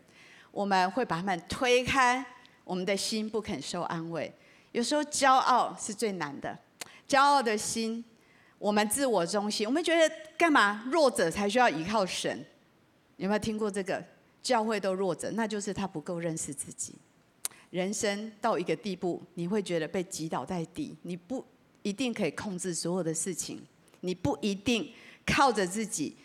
[0.49, 2.25] 我们会把他们推开，
[2.63, 4.33] 我们的心不肯受安慰。
[4.71, 6.57] 有时候骄傲是最难的。
[7.07, 8.03] 骄傲的心，
[8.57, 10.83] 我们自我中心，我们觉得干嘛？
[10.91, 12.43] 弱者才需要依靠神。
[13.17, 14.03] 有没有听过这个？
[14.45, 16.93] 教会都弱者，那就是他不够认识自己。
[17.71, 21.43] 人生到一个地步，你会觉得被击倒在地，你不
[21.81, 23.59] 一定可以控制所有的事情，
[24.01, 24.87] 你不一定
[25.25, 26.15] 靠着自己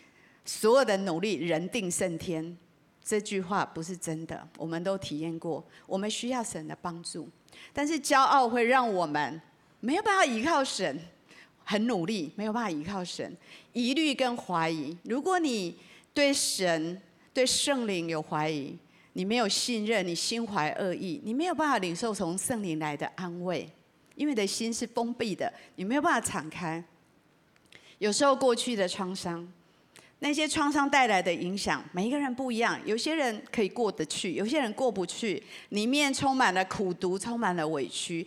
[0.45, 2.55] 所有的努力，人定胜天。
[3.03, 5.65] 这句话不是真的，我们都体验过。
[5.87, 7.27] 我们需要神的帮助，
[7.73, 9.41] 但是骄傲会让我们。
[9.79, 10.99] 没有办法依靠神，
[11.63, 13.35] 很努力，没有办法依靠神，
[13.73, 14.95] 疑虑跟怀疑。
[15.05, 15.75] 如果你
[16.13, 17.01] 对神、
[17.33, 18.77] 对圣灵有怀疑，
[19.13, 23.67] 你没有信任，你心怀恶意，你没有办法领受从圣灵来的安慰，
[24.15, 26.83] 因为你的心是封闭的，你没有办法敞开。
[27.99, 29.47] 有时候过去的创伤，
[30.19, 32.79] 那些创伤带来的影响，每一个人不一样。
[32.85, 38.25] 有些人可以过得去，有些人过不去，里面充满了苦毒，充满了委屈。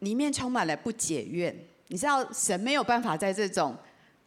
[0.00, 1.56] 里面充满了不解怨，
[1.88, 3.74] 你知道神没有办法在这种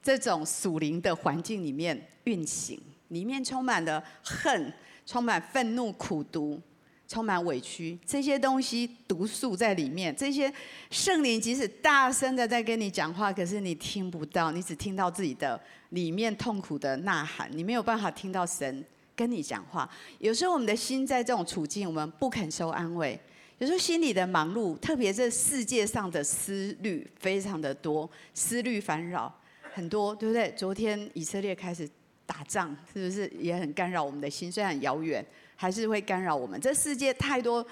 [0.01, 4.73] 这种属灵的环境里面运行，里面充满了恨，
[5.05, 6.61] 充满愤怒、苦毒，
[7.07, 10.15] 充满委屈，这些东西毒素在里面。
[10.15, 10.51] 这些
[10.89, 18.83] 圣灵即使大声的在跟你讲话，可是你听不到，你只听到自己的里面痛苦的呐喊，你没有办法听到神
[19.15, 19.89] 跟你讲话。
[20.19, 23.19] 有时候我们的心在这种处境，我们不肯受安慰。
[23.59, 29.33] 有时候心里的忙碌，特别这世界上的思虑非常的多，思虑烦扰
[29.73, 30.53] 很多，对不对？
[30.55, 31.89] 昨天以色列开始
[32.27, 34.51] 打仗，是不是也很干扰我们的心？
[34.51, 36.59] 虽然很遥远，还是会干扰我们。
[36.61, 37.65] 这世界太多，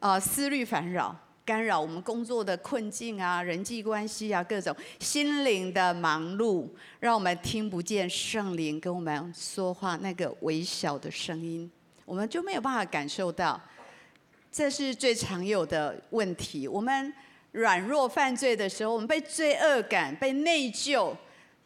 [0.00, 6.68] 呃，思虑烦扰，干扰我们工作的困境啊，人际关系啊，各种心灵的忙碌，
[6.98, 11.70] 让我们听不见圣灵跟我们说话那个微小的声音，
[12.04, 13.58] 我们就没有办法感受到。
[14.52, 16.66] 这是最常有的问题。
[16.66, 17.14] 我们
[17.52, 21.14] 软弱犯罪的时候，我们被罪恶感、被内疚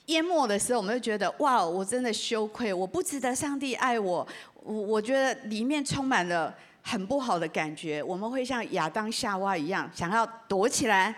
[0.07, 4.27] 淹没的时候，我们就觉得哇，我真的羞愧，我不值得上帝爱我。
[4.63, 8.03] 我我觉得里面充满了很不好的感觉。
[8.03, 11.15] 我们会像亚当夏娃一样，想要躲起来、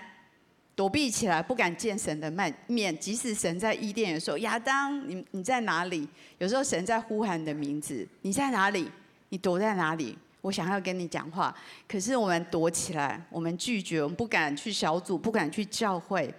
[0.74, 2.30] 躲避起来，不敢见神的
[2.66, 2.96] 面。
[2.98, 8.90] 即使神在伊甸园说：“亚当，你你在哪里？”有时候神在呼喊你的名字：“你在哪里？
[9.30, 11.52] 你躲在哪里？”我想要跟你讲话，
[11.88, 16.32] 可是我们躲起来，我们拒绝，我们不敢去小组，不敢去教会，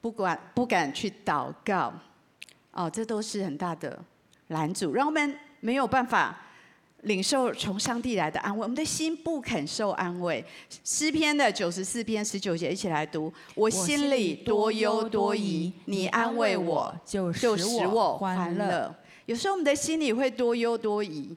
[0.00, 1.92] 不管不敢去祷告，
[2.72, 4.02] 哦，这都是很大的
[4.48, 6.36] 拦阻，让我们没有办法
[7.02, 8.62] 领受从上帝来的安慰。
[8.62, 10.44] 我们的心不肯受安慰。
[10.84, 17.48] 诗篇的九十四篇十九节，一起来读：我心里多忧多疑，你安慰我，就使
[17.86, 18.94] 我欢乐。
[19.26, 21.36] 有时候我们的心里会多忧多疑。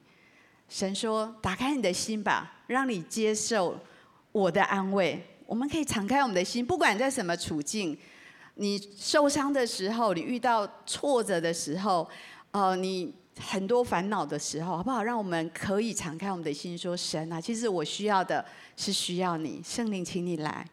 [0.69, 3.77] 神说：“打开你的心吧，让你接受
[4.31, 5.21] 我的安慰。
[5.45, 7.95] 我们可以敞开我们的心，不管在什么处境，
[8.55, 12.07] 你受伤的时候，你遇到挫折的时候，
[12.51, 15.03] 呃，你很多烦恼的时候，好不好？
[15.03, 18.45] 让我们可以敞开我们的心，说：神啊，其实我需要的
[18.77, 20.65] 是需要你，圣灵，请你来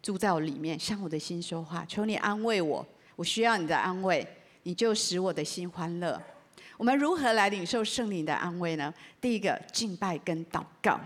[0.00, 2.86] 住在我里面，向我的心说话，求你安慰我。
[3.16, 4.26] 我需要你的安慰，
[4.62, 6.20] 你就使我的心欢乐。”
[6.78, 8.92] 我们如何来领受圣灵的安慰呢？
[9.18, 11.00] 第一个，敬拜跟祷告。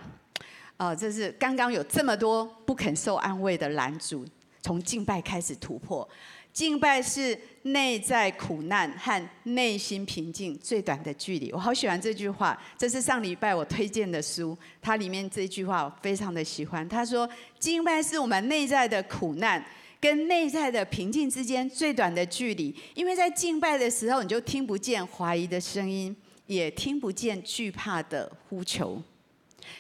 [0.77, 4.27] 呃，这是刚刚有这么多不肯受安慰的拦阻，
[4.63, 6.09] 从敬拜开始突破。
[6.53, 11.53] 敬拜是内在苦难和内心平静最短的距离。
[11.53, 16.89] 我好喜欢这句话，这是上礼拜我推荐的书，它里面这句话我非常的喜欢。
[16.89, 19.65] 他说，敬拜是我们内在的苦难。
[20.01, 29.03] 跟内在的平静之间最短的距离，因为在敬拜的时候，你就听不见怀疑的声音，也听不见惧怕的呼求。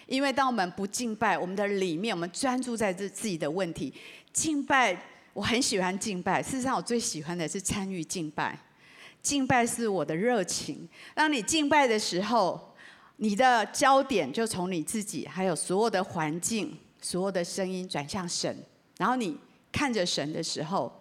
[0.06, 3.92] 因为当我们不敬拜，我们的里面，我们专注在这自己的问题。
[4.32, 4.96] 敬拜，
[5.32, 6.42] 我很喜欢敬拜。
[6.42, 8.58] 事实上，我最喜欢的是参与敬拜。
[9.22, 10.88] 敬拜是我的热情。
[11.14, 12.74] 当你敬拜的时候，
[13.16, 18.56] 你的焦点就从你自己，还有所有的环境、所有的声音转向神，
[18.98, 19.38] 然后你。
[19.72, 20.92] 看着神的时候，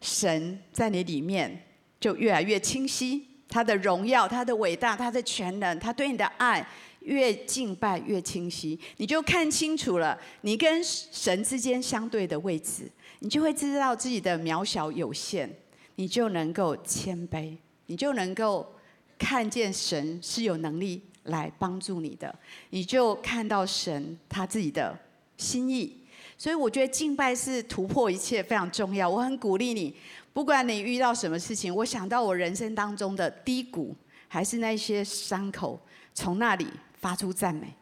[0.00, 1.64] 神在你里面
[1.98, 6.64] 就越来越清晰，他的荣耀、他的伟大、他的全能，他对你的爱
[7.08, 12.90] 越敬拜越清晰，你就看清楚了你跟神之间相对的位置，
[13.20, 15.48] 你就会知道自己的渺小有限，
[15.96, 18.74] 你就能够谦卑，你就能够
[19.18, 22.32] 看见神是有能力来帮助你的，
[22.68, 24.96] 你就看到神他自己的
[25.38, 25.96] 心意。
[26.36, 29.08] 所以我觉得敬拜是突破一切非常重要。
[29.08, 29.92] 我很鼓励你，
[30.32, 33.96] 不管你遇到什么事情，我想到我人生当中的低谷，
[34.28, 35.80] 还是那些伤口，
[36.14, 36.68] 从那里
[37.00, 37.74] 发出赞美，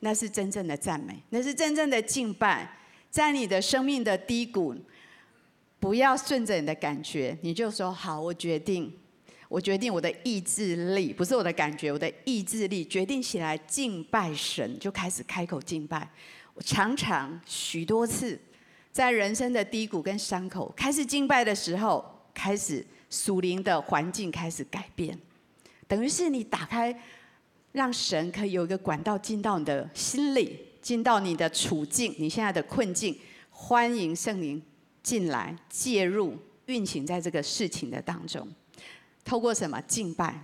[0.00, 2.70] 那是真正的赞美，那是真正的敬拜。
[3.10, 4.76] 在你的生命的低谷，
[5.80, 8.92] 不要顺着你的感觉，你就说好，我决定，
[9.48, 16.10] 我决定我的意志力，不是我的感觉，我的意志力决定起来敬拜神，就开始开口敬拜。
[16.52, 18.38] 我常常许多次，
[18.92, 25.18] 在人生的低谷跟伤口开始敬拜的时候，开始属灵的环境开始改变，
[25.86, 26.98] 等于是你打开，
[27.76, 33.14] 让神可以有一个管道进到你的心里，进到你的处境，你现在的困境，
[33.50, 34.62] 欢迎圣灵
[35.02, 38.48] 进来介入运行在这个事情的当中，
[39.22, 40.42] 透过什么敬拜？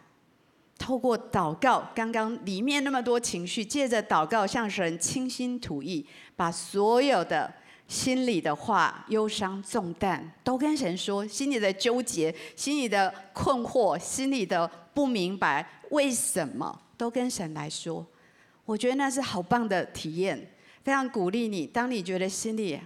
[0.79, 6.05] 透过祷告，刚刚里面那么多情绪，借着祷告向神倾心吐意，
[6.37, 7.51] 把所有的
[7.89, 18.07] 心里的话、忧伤、重担都跟神说，心里的纠结、心里的困惑、心里的不明白，为什么都跟神来说。
[18.65, 20.39] 我觉得那是好棒的体验，
[20.85, 21.67] 非常鼓励你。
[21.67, 22.79] 当你觉得心里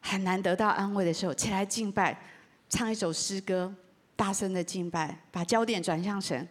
[0.00, 2.18] 很难得到安慰的时候，起来敬拜，
[2.70, 3.70] 唱一首诗歌，
[4.16, 6.48] 大声的敬拜，把焦点转向神。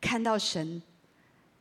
[0.00, 0.82] 看到神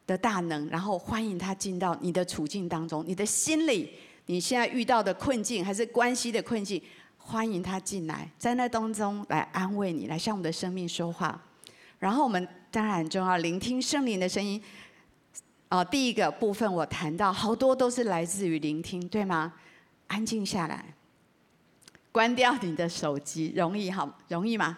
[0.07, 3.91] 的大能，然后欢迎他进到你的处境当中，你的心里，
[4.25, 6.81] 你现在遇到的困境还是关系的困境，
[7.19, 11.39] 欢迎他进来，在那当中来安慰你，来向我们的生命说话。
[11.99, 14.59] 然后我们当然很重要，聆听圣灵的声音。
[15.69, 19.53] 哦，第一个部分我谈到，好多都是来自于聆听，对吗？
[20.07, 20.93] 安静下来，
[22.11, 24.77] 关掉你的手机，容易好，容易吗？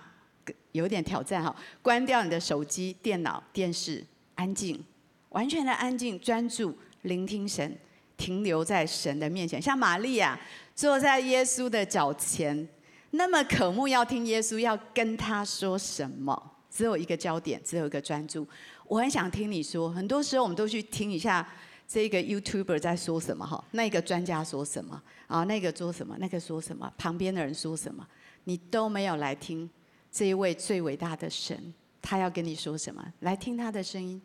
[0.72, 4.84] 有点挑战哈，关掉你的手机、电脑、电视，安静，
[5.30, 7.78] 完全的安静，专注聆听神，
[8.18, 9.62] 停留在神的面前。
[9.62, 10.40] 像玛利亚
[10.74, 12.68] 坐在耶稣的脚前，
[13.12, 18.48] 那么渴慕要听耶稣要跟他说什么，只有一个焦点，只有一个专注。
[18.90, 21.48] 我很想听你说，很多时候我们都去听一下
[21.88, 28.04] 这个 YouTuber 在说什么哈，那个专家说什么啊，那个说什么，那个说什么，旁边的人说什么，
[28.46, 29.70] 你都没有来听。
[30.12, 31.72] 这一位最伟大的神，
[32.02, 33.14] 他要跟你说什么？
[33.20, 34.20] 来听他的声音。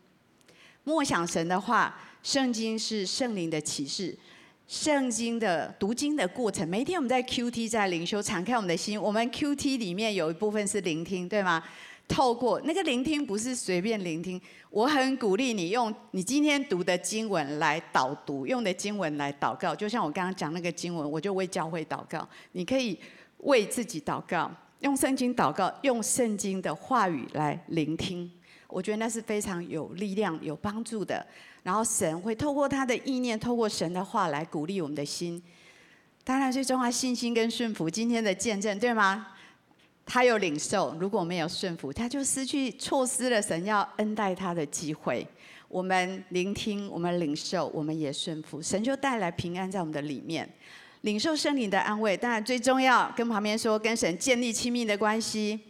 [0.83, 4.16] 默想神的话，圣经是圣灵的启示。
[4.66, 8.98] 圣经的读经的过程，每一天我们在 QT 在灵修，敞开我们的心。
[8.98, 11.62] 我们 QT 里面有一部分是聆听，对吗？
[12.07, 14.40] 透过那个聆听，不是随便聆听。
[14.71, 19.75] 我很鼓励你用你今天读的经文来导读，用的经文来祷告。
[19.75, 22.29] 就像我刚刚讲那个经文，我就为教会祷告。
[22.53, 22.99] 你可以
[23.38, 24.51] 为自己祷告。
[24.81, 28.31] 用圣经祷告，用圣经的话语来聆听，
[28.69, 31.27] 我觉得那是非常有力量、有帮助的。
[31.62, 35.43] 然后神会透过他的意念，透过神的话来鼓励我们的心。
[36.23, 39.29] 当然，最重要信心跟顺服，今天的见证，对吗？
[40.07, 45.27] 他有领受，如果没有顺服，他就失去、错失了神要恩待他的机会。
[45.69, 50.49] 我们聆听，我们领受，我们也顺服，神就带来平安在我们的里面。
[51.01, 55.61] 领受圣灵的安慰，当然最重要，跟旁边说，跟神建立亲密的关系。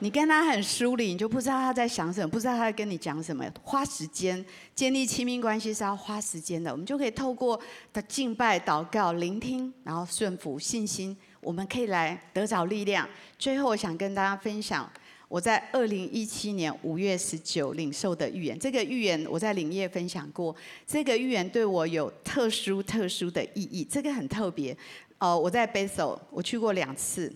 [0.00, 3.44] 你跟他很疏离，你就不知道他在想什么，不知道他在跟你讲什么。
[3.62, 7.60] 花时间建立亲密关系是要花时间的，我们就可以透过
[7.92, 13.08] 的敬拜、祷告、聆听，然后顺服、信心，我们可以来得着力量。
[13.38, 14.90] 最后，我想跟大家分享。
[15.28, 20.56] 我在二零一七年五月十九领受的预言，这个预言我在领业分享过。
[20.86, 24.74] 这个预言对我有特殊特殊的意义，这个很特别。
[25.18, 27.30] 呃，我在 Basel 我去过两次。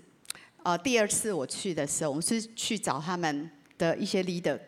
[0.63, 4.59] 呃，第二次我去的时候，我们是去找他们的一些 leader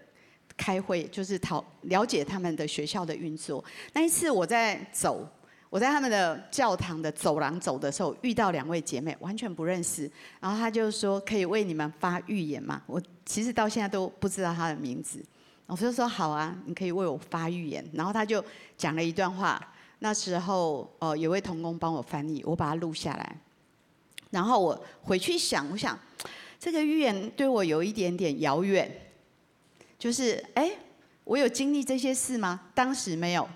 [0.56, 3.64] 开会，就是讨了解他们的学校的运作。
[3.94, 5.26] 那一次我在走。
[5.74, 10.08] 我在他们的教堂的走廊走的时候，遇到两位姐妹，完全不认识。
[10.38, 15.20] 然后他就说：“可以为你们发预言吗？”我其实到现在都不知道他的名字。
[15.66, 18.40] 我就说：“好啊，你可以为我发预言。”然后他就
[18.78, 19.60] 讲了一段话。
[19.98, 23.36] 那时候，呃，有位同工帮我翻译，我把它录下来。
[24.30, 25.98] 然后我回去想，我想
[26.56, 28.88] 这个预言对我有一点点遥远。
[29.98, 30.70] 就是，哎，
[31.24, 32.60] 我有经历这些事吗？
[32.76, 33.48] 当时没有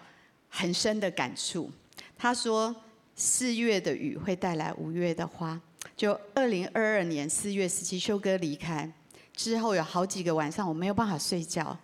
[0.49, 1.71] 很深的感触。
[2.19, 2.75] 他说
[3.15, 5.59] ：“四月的雨会带来五月的花。”
[5.97, 8.93] 就二零二二年四月十七，修哥离开
[9.35, 11.77] 之后，有好几个晚上我没有办法睡觉。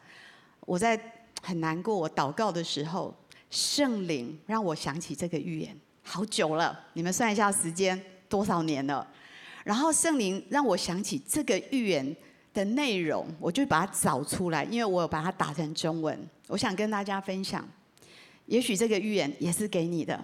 [0.66, 1.01] 我在
[1.41, 3.14] 很难过，我祷告的时候，
[3.51, 9.07] 圣灵让我想起这个预言，好久了，你们算一下时间多少年了？
[9.62, 12.16] 然后圣灵让我想起这个预言
[12.53, 17.66] 的内容，我就把它找出来，因为我有把它打成中文，我想跟大家分享。
[18.47, 20.22] 也许这个预言也是给你的。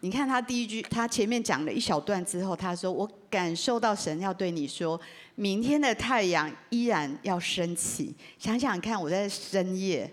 [0.00, 5.00] 你看他第一句，他前面讲了一小段之后，他说：“我感受到神要对你说，
[5.34, 10.10] 明天的太阳依然要升起。”想想看，我在深夜，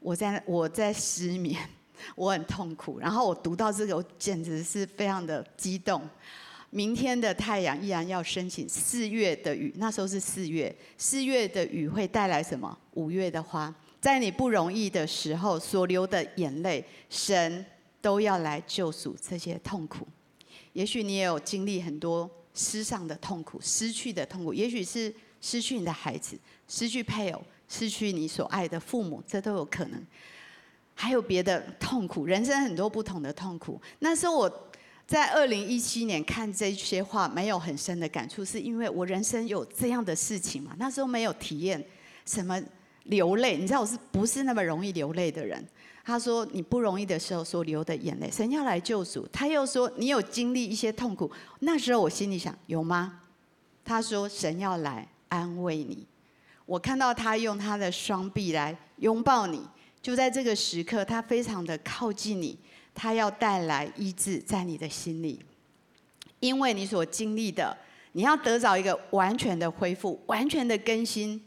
[0.00, 1.56] 我在我在失眠，
[2.16, 2.98] 我很痛苦。
[2.98, 6.02] 然后我读到这个，我简直是非常的激动。
[6.70, 12.76] 明天的太阳依然要升起，四月的雨，那时候是四月，四月的雨会带来什么？
[12.94, 13.72] 五月的花。
[14.08, 17.62] 在你不容易的时候所流的眼泪，神
[18.00, 20.08] 都要来救赎这些痛苦。
[20.72, 30.02] 也许你也有经历很多失丧的痛苦、失去的痛苦，也许是失去你的孩子、失去配偶、失去你所爱的父母，这都有可能。
[30.94, 33.78] 还有别的痛苦，人生很多不同的痛苦。
[33.98, 34.70] 那时候我
[35.06, 40.74] 在二零一七年看这些话，没有很深的感触，是因为我人生有这样的事情嘛？
[40.78, 41.84] 那时候没有体验
[42.24, 42.58] 什么。
[43.08, 45.62] 流泪，你知道我是不是那么容易流泪的人？
[46.04, 49.28] 他说你不容易的时候所流的眼泪，神要来救赎。
[49.30, 51.30] 他又说你有经历一些痛苦，
[51.60, 53.20] 那时候我心里想有吗？
[53.84, 56.06] 他说神要来安慰你。
[56.64, 59.66] 我看到他用他的双臂来拥抱你，
[60.00, 62.58] 就在这个时刻，他非常的靠近你，
[62.94, 65.40] 他要带来医治在你的心里，
[66.40, 67.76] 因为你所经历的，
[68.12, 71.42] 你要得着一个完全的恢复，完全的更新。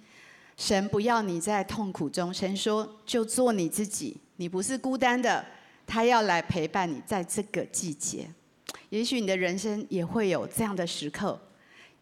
[0.62, 5.44] 神不要你在痛苦中，神说就做你自己，你不是孤单的，
[5.88, 8.30] 他要来陪伴你在这个季节。
[8.90, 11.42] 也许你的人生也会有这样的时刻，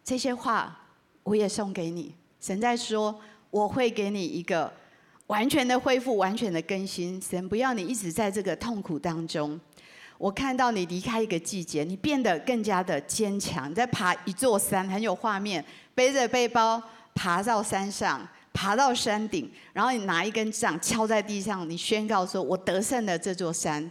[0.03, 0.77] 这些话
[1.23, 2.13] 我也送给你。
[2.41, 3.17] 神在说，
[3.49, 4.69] 我会给你一个
[5.27, 7.19] 完全的恢复，完全的更新。
[7.21, 9.57] 神不要你一直在这个痛苦当中。
[10.17, 13.71] 我看到你离开一个季节，你变得更加的坚强。
[13.71, 15.63] 你在爬一座山，很有画面，
[15.95, 16.83] 背着背包
[17.15, 18.27] 爬到山上。
[18.59, 23.89] 爬到山顶，然后你拿一根杖敲在地上，你宣告说：“我得胜了这座山，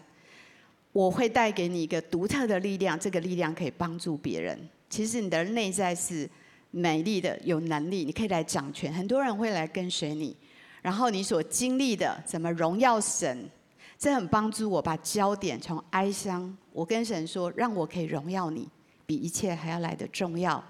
[0.92, 4.68] 我会带给你一个独特的力量，这个力量可以帮助别人。
[4.90, 6.28] 其实你的内在是
[6.70, 10.36] 美丽的，有能力，你可以来掌权，很多人会来跟随你。
[10.82, 13.48] 然后你所经历的怎么荣耀神，
[13.98, 18.68] 这很帮助我把焦点从哀伤，我跟神说，让我可以荣耀你，
[19.06, 20.62] 比一切还要来得重要，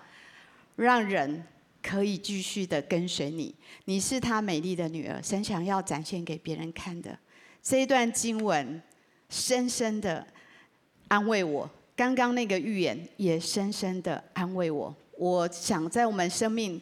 [0.76, 1.42] 让人。”
[1.88, 3.54] 可以继续的跟随你，
[3.86, 7.18] 你是他美丽的女儿，神想要展现给别人看的
[7.62, 8.82] 这一段经文，
[9.30, 10.26] 深深的
[11.08, 11.68] 安慰我。
[11.96, 14.94] 刚刚那个预言也深深的安慰我。
[15.16, 16.78] 我想在我们生命、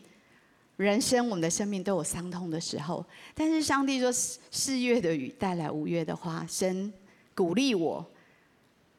[0.76, 6.92] 人生，我们的生命都有伤痛的时候，但是上帝说四月的雨带来五月的花，神
[7.32, 8.04] 鼓励我。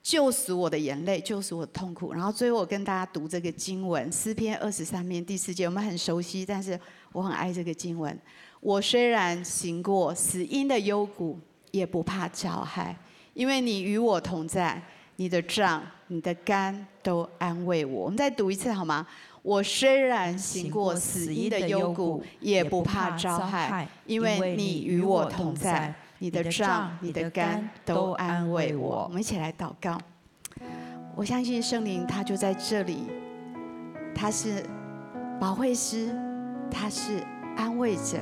[0.07, 2.13] 救赎我的眼泪，救赎我的痛苦。
[2.13, 6.79] 然后最后我跟大家读这个经文，诗篇二十三篇第四节，我们很熟悉，但是
[7.11, 8.17] 我很爱这个经文。
[8.61, 11.37] 我虽然行过死荫的幽谷，
[11.71, 12.97] 也不怕遭害，
[13.33, 14.81] 因为你与我同在，
[15.17, 18.05] 你的杖、你的竿都安慰我。
[18.05, 19.05] 我们再读一次好吗？
[19.41, 25.93] 我虽然行过死荫的幽谷，也不怕遭害，因为你与我同在。
[26.19, 29.05] 你的杖、你的肝都安慰我。
[29.07, 29.97] 我们一起来祷告。
[31.15, 33.07] 我相信圣灵，他就在这里。
[34.13, 34.63] 他是
[35.39, 36.09] 保惠师，
[36.71, 37.23] 他是
[37.55, 38.17] 安慰者，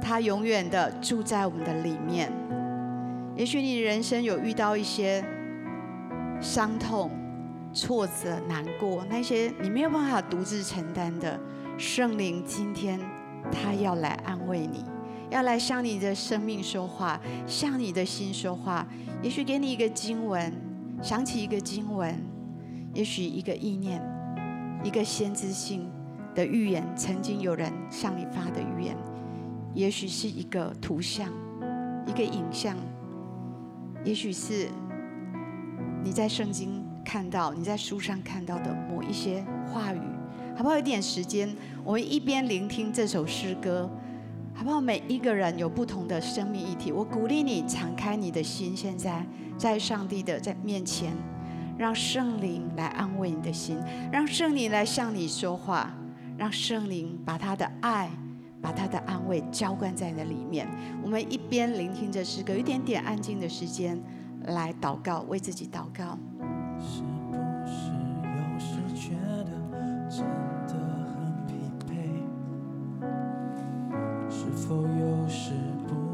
[0.00, 2.32] 他永远的住在我们的里面。
[3.34, 5.24] 也许你人生有遇到一些
[6.40, 7.10] 伤痛、
[7.72, 11.38] 挫折、难过，那些你没有办法独自承担的，
[11.76, 13.00] 圣灵今天
[13.50, 14.84] 他要来安慰你。
[15.30, 18.86] 要来向你的生命说话，向你的心说话。
[19.22, 20.52] 也许给你一个经文，
[21.02, 22.14] 想起一个经文，
[22.94, 24.02] 也许一个意念，
[24.82, 25.90] 一个先知性
[26.34, 28.96] 的预言，曾经有人向你发的预言。
[29.74, 31.28] 也许是一个图像，
[32.06, 32.76] 一个影像，
[34.04, 34.68] 也许是
[36.02, 40.00] 你在圣经看到、你在书上看到的某一些话语。
[40.56, 40.76] 好不好？
[40.76, 41.54] 一点时间，
[41.84, 43.88] 我们一边聆听这首诗歌。
[44.58, 44.80] 好不好？
[44.80, 49.24] 每一个人有不同的生命议题，我鼓励你敞开你的心，现在
[49.56, 51.12] 在上帝的在面前，
[51.78, 53.78] 让圣灵来安慰你的心，
[54.10, 55.94] 让圣灵来向你说话，
[56.36, 58.10] 让圣灵把他的爱、
[58.60, 60.66] 把他的安慰浇灌在那里面。
[61.04, 63.96] 我们一边聆听着诗歌，一点点安静的时间
[64.46, 66.18] 来祷告，为自己祷告。
[66.80, 67.92] 是不是
[68.24, 69.52] 有时觉得
[70.10, 70.26] 真
[74.60, 75.52] 是否有时
[75.86, 76.07] 不？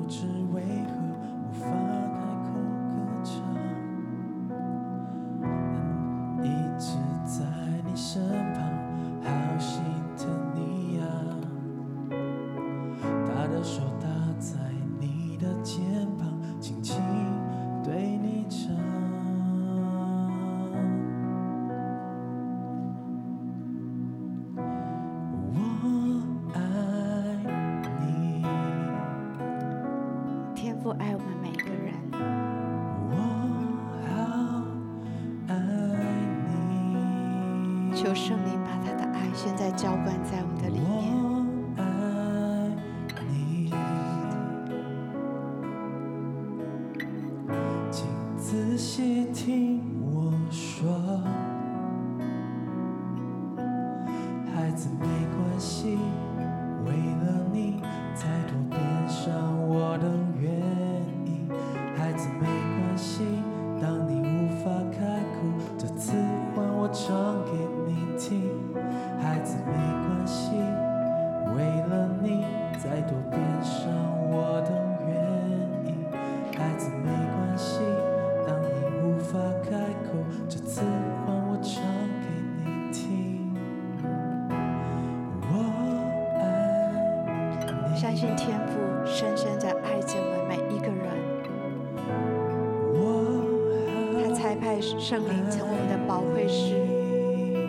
[95.04, 96.72] 圣灵成我们的保惠师，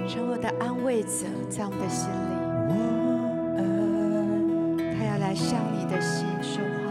[0.07, 2.31] 成我的安慰者，在我们的心里，
[4.97, 6.88] 他要来向你的心说话，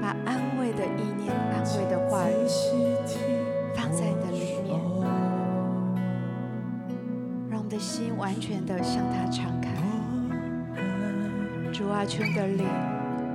[0.00, 2.46] 把安慰的意念、安慰的话语
[3.74, 4.78] 放在你的里面，
[7.50, 9.70] 让我们的心完全的向他敞开。
[11.72, 12.64] 主啊，求你的灵，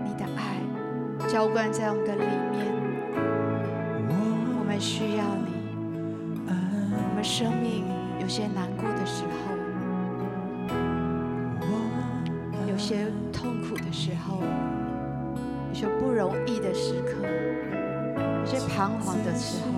[0.06, 0.56] 你的爱
[1.28, 2.66] 浇灌在我们的里面，
[4.58, 5.57] 我们需要你。
[7.18, 7.84] 我们生命
[8.22, 9.58] 有些难过的时候，
[12.70, 14.44] 有些痛苦的时候，
[15.70, 17.26] 有些不容易的时刻，
[18.42, 19.72] 有些彷徨的时候，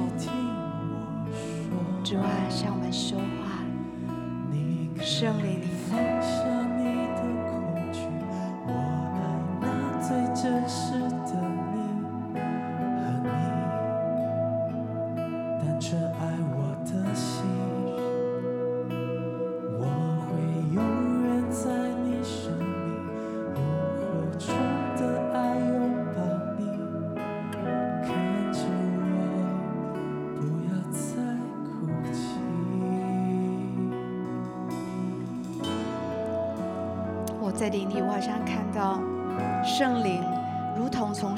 [2.04, 3.64] 主啊，向我们说话，
[5.02, 5.62] 圣灵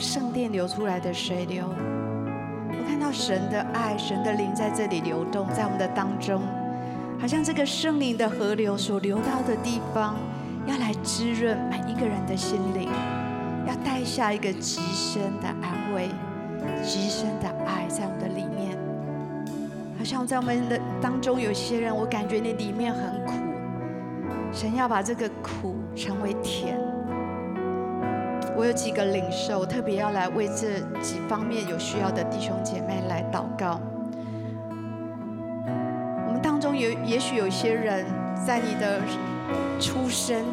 [0.01, 1.63] 圣殿流出来的水流。
[1.67, 6.41] 我看到神的爱、神的灵在这里流动，在我们的当中，
[7.19, 10.15] 好像这个圣灵的河流所流到的地方，
[10.65, 12.89] 要来滋润每一个人的心灵，
[13.67, 16.09] 要带下一个极深的安慰、
[16.83, 18.75] 极深的爱在我们的里面。
[19.99, 23.33] 好像在我们的当中，有些人，我感觉你里面很苦，
[24.51, 25.75] 神要把这个苦。
[25.93, 26.33] 成为。
[28.61, 33.81] 我有几个领受，特别要来为这几方面有需要的弟兄姐妹来祷告。
[36.27, 38.05] 我们当中有，也许有些人
[38.45, 39.01] 在你的
[39.79, 40.45] 出生，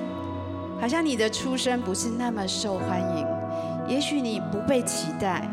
[0.81, 3.27] 好像你的出生不是那么受欢迎。
[3.87, 5.47] 也许你不被期待，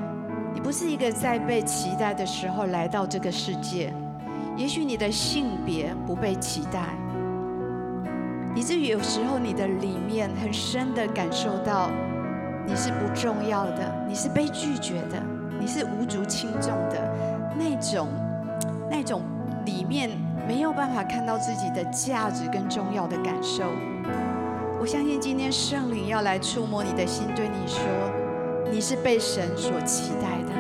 [0.53, 3.93] 你不是一个在被期待的时候来到这个世界。
[4.56, 6.95] 也许你的性别不被期待。
[8.56, 11.89] 以至于有时候你的里面很深的感受到，
[12.68, 15.22] 你是不重要的，你是被拒绝的，
[15.59, 16.99] 你是无足轻重的，
[17.57, 18.07] 那种
[18.89, 19.22] 那种
[19.66, 20.09] 里面
[20.47, 23.63] 没有办法看到自己的价值跟重要的感受。
[24.80, 27.82] 我相信今天圣灵要来触摸你的心，对你说，
[28.72, 30.51] 你是被神所期待的，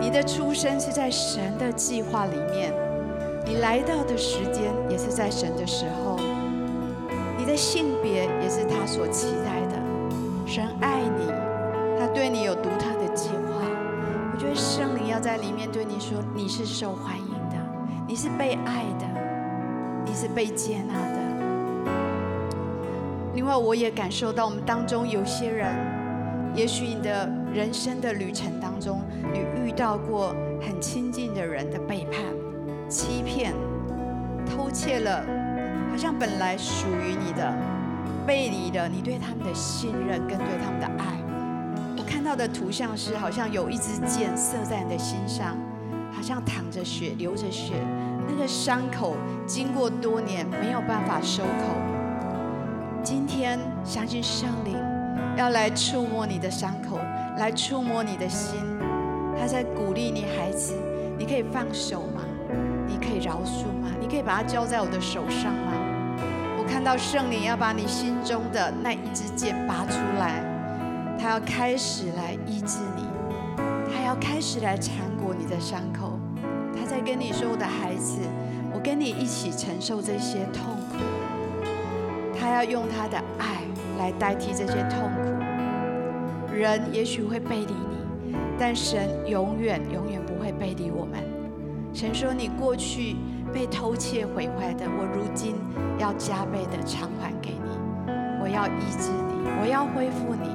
[0.00, 2.72] 你的出生是在神的计划里面，
[3.44, 6.18] 你来到的时间也是在神的时候。
[7.38, 9.65] 你的性别也是他所期待的，
[10.46, 11.26] 神爱你，
[11.98, 13.66] 他对你有独特的计划。
[14.32, 17.56] 我觉得圣灵要在里面对你说，你是受欢迎的，
[18.06, 19.04] 你是被爱的，
[20.06, 21.18] 你是被接纳的。
[23.34, 25.66] 另外，我也感受到我们当中有些人，
[26.54, 30.32] 也许你的人生的旅程当中，你遇到过
[30.62, 32.22] 很亲近的人的背叛、
[32.88, 33.52] 欺骗、
[34.46, 35.24] 偷窃了。
[35.90, 37.52] 好像本来属于你的，
[38.26, 41.04] 背离了你对他们的信任跟对他们的爱。
[41.96, 45.56] 我看到的图像是，好像有一支箭射在你的心上，
[46.12, 47.74] 好像淌着血、流着血，
[48.28, 49.16] 那个伤口
[49.46, 51.76] 经过多年没有办法收口。
[53.02, 54.76] 今天相信圣灵
[55.36, 56.98] 要来触摸你的伤口，
[57.38, 58.58] 来触摸你的心。
[59.38, 60.74] 他在鼓励你，孩子，
[61.16, 62.22] 你可以放手吗？
[62.88, 63.88] 你可以饶恕吗？
[64.00, 65.72] 你可以把它交在我的手上吗？
[66.86, 70.40] 到圣灵要把你心中的那一支箭拔出来，
[71.18, 73.02] 他要开始来医治你，
[73.92, 76.16] 他要开始来缠裹你的伤口。
[76.78, 78.20] 他在跟你说：“我的孩子，
[78.72, 80.98] 我跟你一起承受这些痛苦。
[82.38, 83.62] 他要用他的爱
[83.98, 86.54] 来代替这些痛苦。
[86.54, 91.18] 人也许会背离你，但神永远永远不会背离我们。
[91.92, 93.16] 神说：“你过去
[93.52, 95.56] 被偷窃毁坏的，我如今
[95.98, 97.70] 要加倍的偿还给你。
[98.40, 100.50] 我要医治你，我要恢复你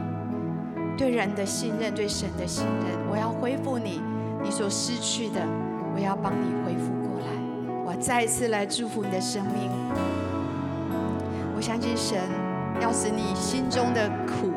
[0.98, 2.98] 对人的信任，对神的信任。
[3.10, 4.02] 我要恢复你，
[4.42, 5.42] 你所失去的，
[5.94, 7.28] 我要帮你恢复过来。
[7.86, 9.70] 我再一次来祝福你的生命。
[11.56, 12.18] 我相信神
[12.82, 14.52] 要使你心中的苦，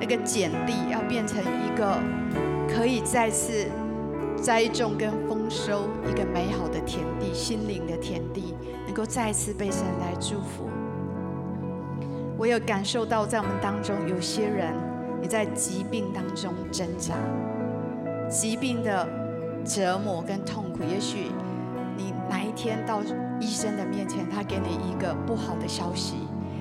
[0.00, 1.98] 那个碱地，要变成一个
[2.68, 3.66] 可以再次
[4.40, 8.54] 栽种跟丰收一个美好的田地，心灵的田地，
[8.86, 10.68] 能够再次被神来祝福。
[12.38, 14.72] 我有感受到，在我们当中有些人，
[15.20, 17.14] 你在疾病当中挣扎，
[18.30, 19.06] 疾病的
[19.62, 21.30] 折磨跟痛苦，也许
[21.96, 23.02] 你哪一天到
[23.38, 26.14] 医生的面前，他给你一个不好的消息。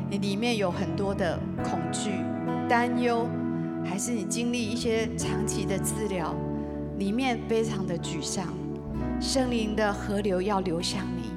[0.09, 2.11] 你里面有很多的恐惧、
[2.67, 3.25] 担忧，
[3.85, 6.35] 还是你经历一些长期的治疗，
[6.99, 8.45] 里面非常的沮丧。
[9.19, 11.31] 圣灵的河流要流向你。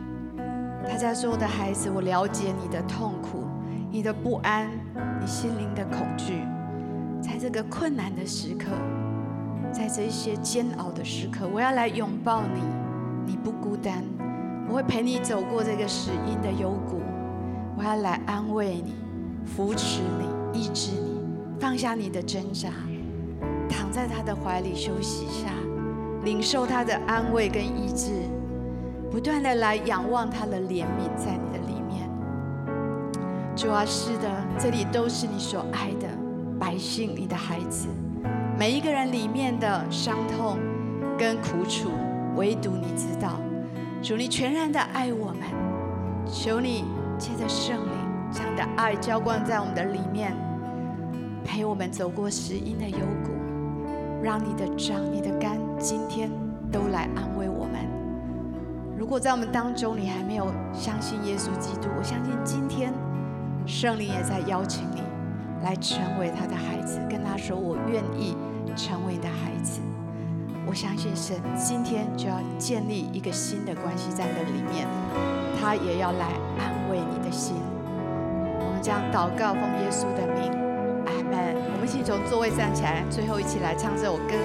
[0.87, 3.45] 他在说：“我的孩子，我了解你的痛苦，
[3.91, 4.69] 你的不安，
[5.21, 6.43] 你心灵的恐惧。
[7.23, 8.67] 在这个困难的时刻，
[9.73, 12.61] 在这些煎熬的时刻，我要来拥抱你。
[13.25, 14.03] 你不孤单，
[14.69, 17.01] 我会陪你走过这个死荫的幽谷。”
[17.79, 18.95] 我要来安慰你，
[19.47, 20.03] 扶持
[20.53, 21.21] 你，医治你，
[21.59, 22.69] 放下你的挣扎，
[23.73, 25.49] 躺在他的怀里休息一下，
[26.25, 28.13] 领受他的安慰跟医治，
[29.11, 32.09] 不断的来仰望他的怜悯在你的里面。
[33.57, 36.07] 主啊，是的，这里都是你所爱的
[36.61, 37.89] 百姓，你的孩子，
[38.59, 40.59] 每一个人里面的伤痛
[41.19, 41.89] 跟苦楚，
[42.37, 43.41] 唯独你知道。
[44.03, 45.39] 主，你全然的爱我们，
[46.27, 46.85] 求你。
[47.19, 47.93] 借着圣灵
[48.33, 50.35] 这样的爱浇灌在我们的里面，
[51.45, 53.31] 陪我们走过死荫的幽谷，
[54.23, 56.31] 让你的杖、你的肝今天
[56.71, 57.85] 都来安慰我们。
[58.97, 62.93] 如果在我们当中你还没有相信耶稣基督，我相信今天
[63.67, 65.03] 圣灵也在邀请你
[65.65, 68.37] 来成为他的孩子，跟他说：“我愿意
[68.77, 69.81] 成为你的孩子。”
[70.65, 74.87] 我相信神今天就要建立一个新的关系在那里面，
[75.61, 77.57] 他也要来安慰你的心。
[78.61, 80.53] 我们将祷告奉耶稣的名，
[81.07, 81.72] 阿门。
[81.83, 84.37] 我们一起从座位站起来，最后一起来唱这首歌，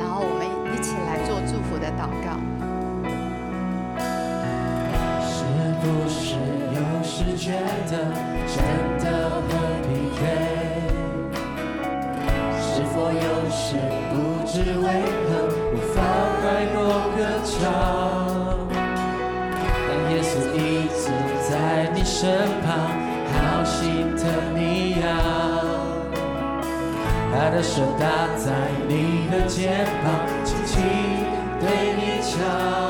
[0.00, 2.34] 然后我们一起来做祝福的祷告。
[5.22, 5.46] 是
[5.78, 6.34] 不是
[6.74, 7.52] 有时觉
[7.86, 8.10] 得
[8.50, 8.58] 真
[8.98, 9.06] 的
[9.46, 9.54] 很
[9.86, 10.26] 疲惫？
[12.58, 13.78] 是否有时
[14.10, 14.84] 不知为
[15.22, 15.30] 何
[15.70, 16.02] 无法？
[16.42, 16.82] 快过
[17.14, 18.58] 歌唱，
[19.86, 20.58] 但耶稣一
[20.88, 21.06] 直
[21.48, 21.52] 在
[21.94, 22.26] 你身
[22.66, 22.90] 旁，
[23.32, 24.51] 好心疼。
[27.42, 28.52] 他的手搭在
[28.86, 30.14] 你的肩膀，
[30.44, 30.80] 轻轻
[31.58, 32.81] 对你讲。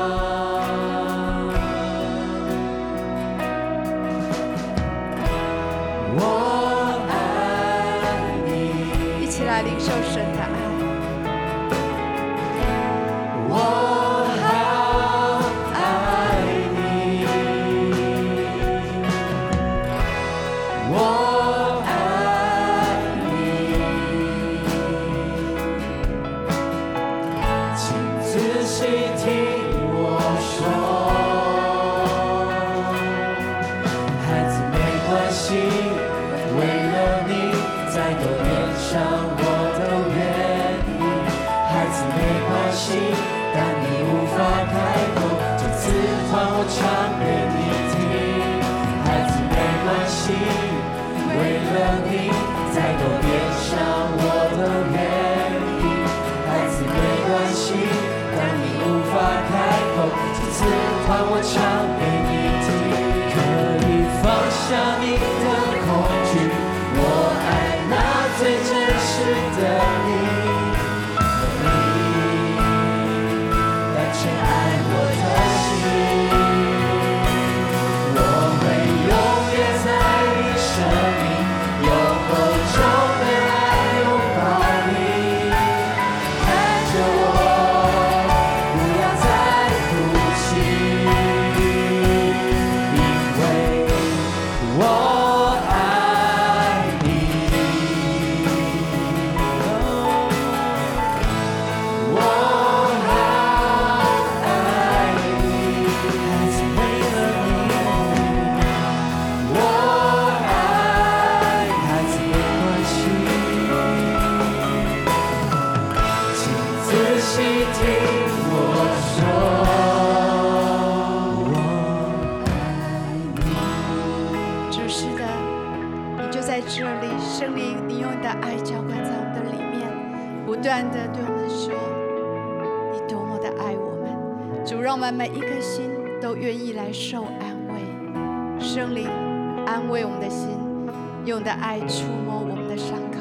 [141.63, 143.19] 爱触摸我们的伤口，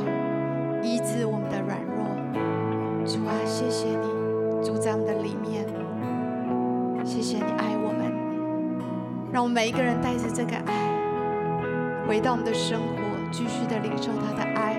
[0.82, 3.06] 医治我们的软弱。
[3.06, 5.64] 主啊，谢谢你，主在我们的里面，
[7.04, 8.12] 谢谢你爱我们。
[9.32, 10.74] 让我们每一个人带着这个爱。
[12.08, 14.74] 回到我们的生活，继续的领受他的爱，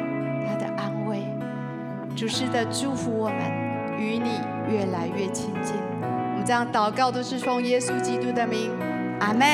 [0.46, 1.24] 他的安慰。
[2.18, 3.40] 主是的祝福我们，
[3.98, 5.74] 与你越来越亲近。
[6.02, 8.70] 我们这样祷告都是奉耶稣基督的名，
[9.22, 9.48] 阿门。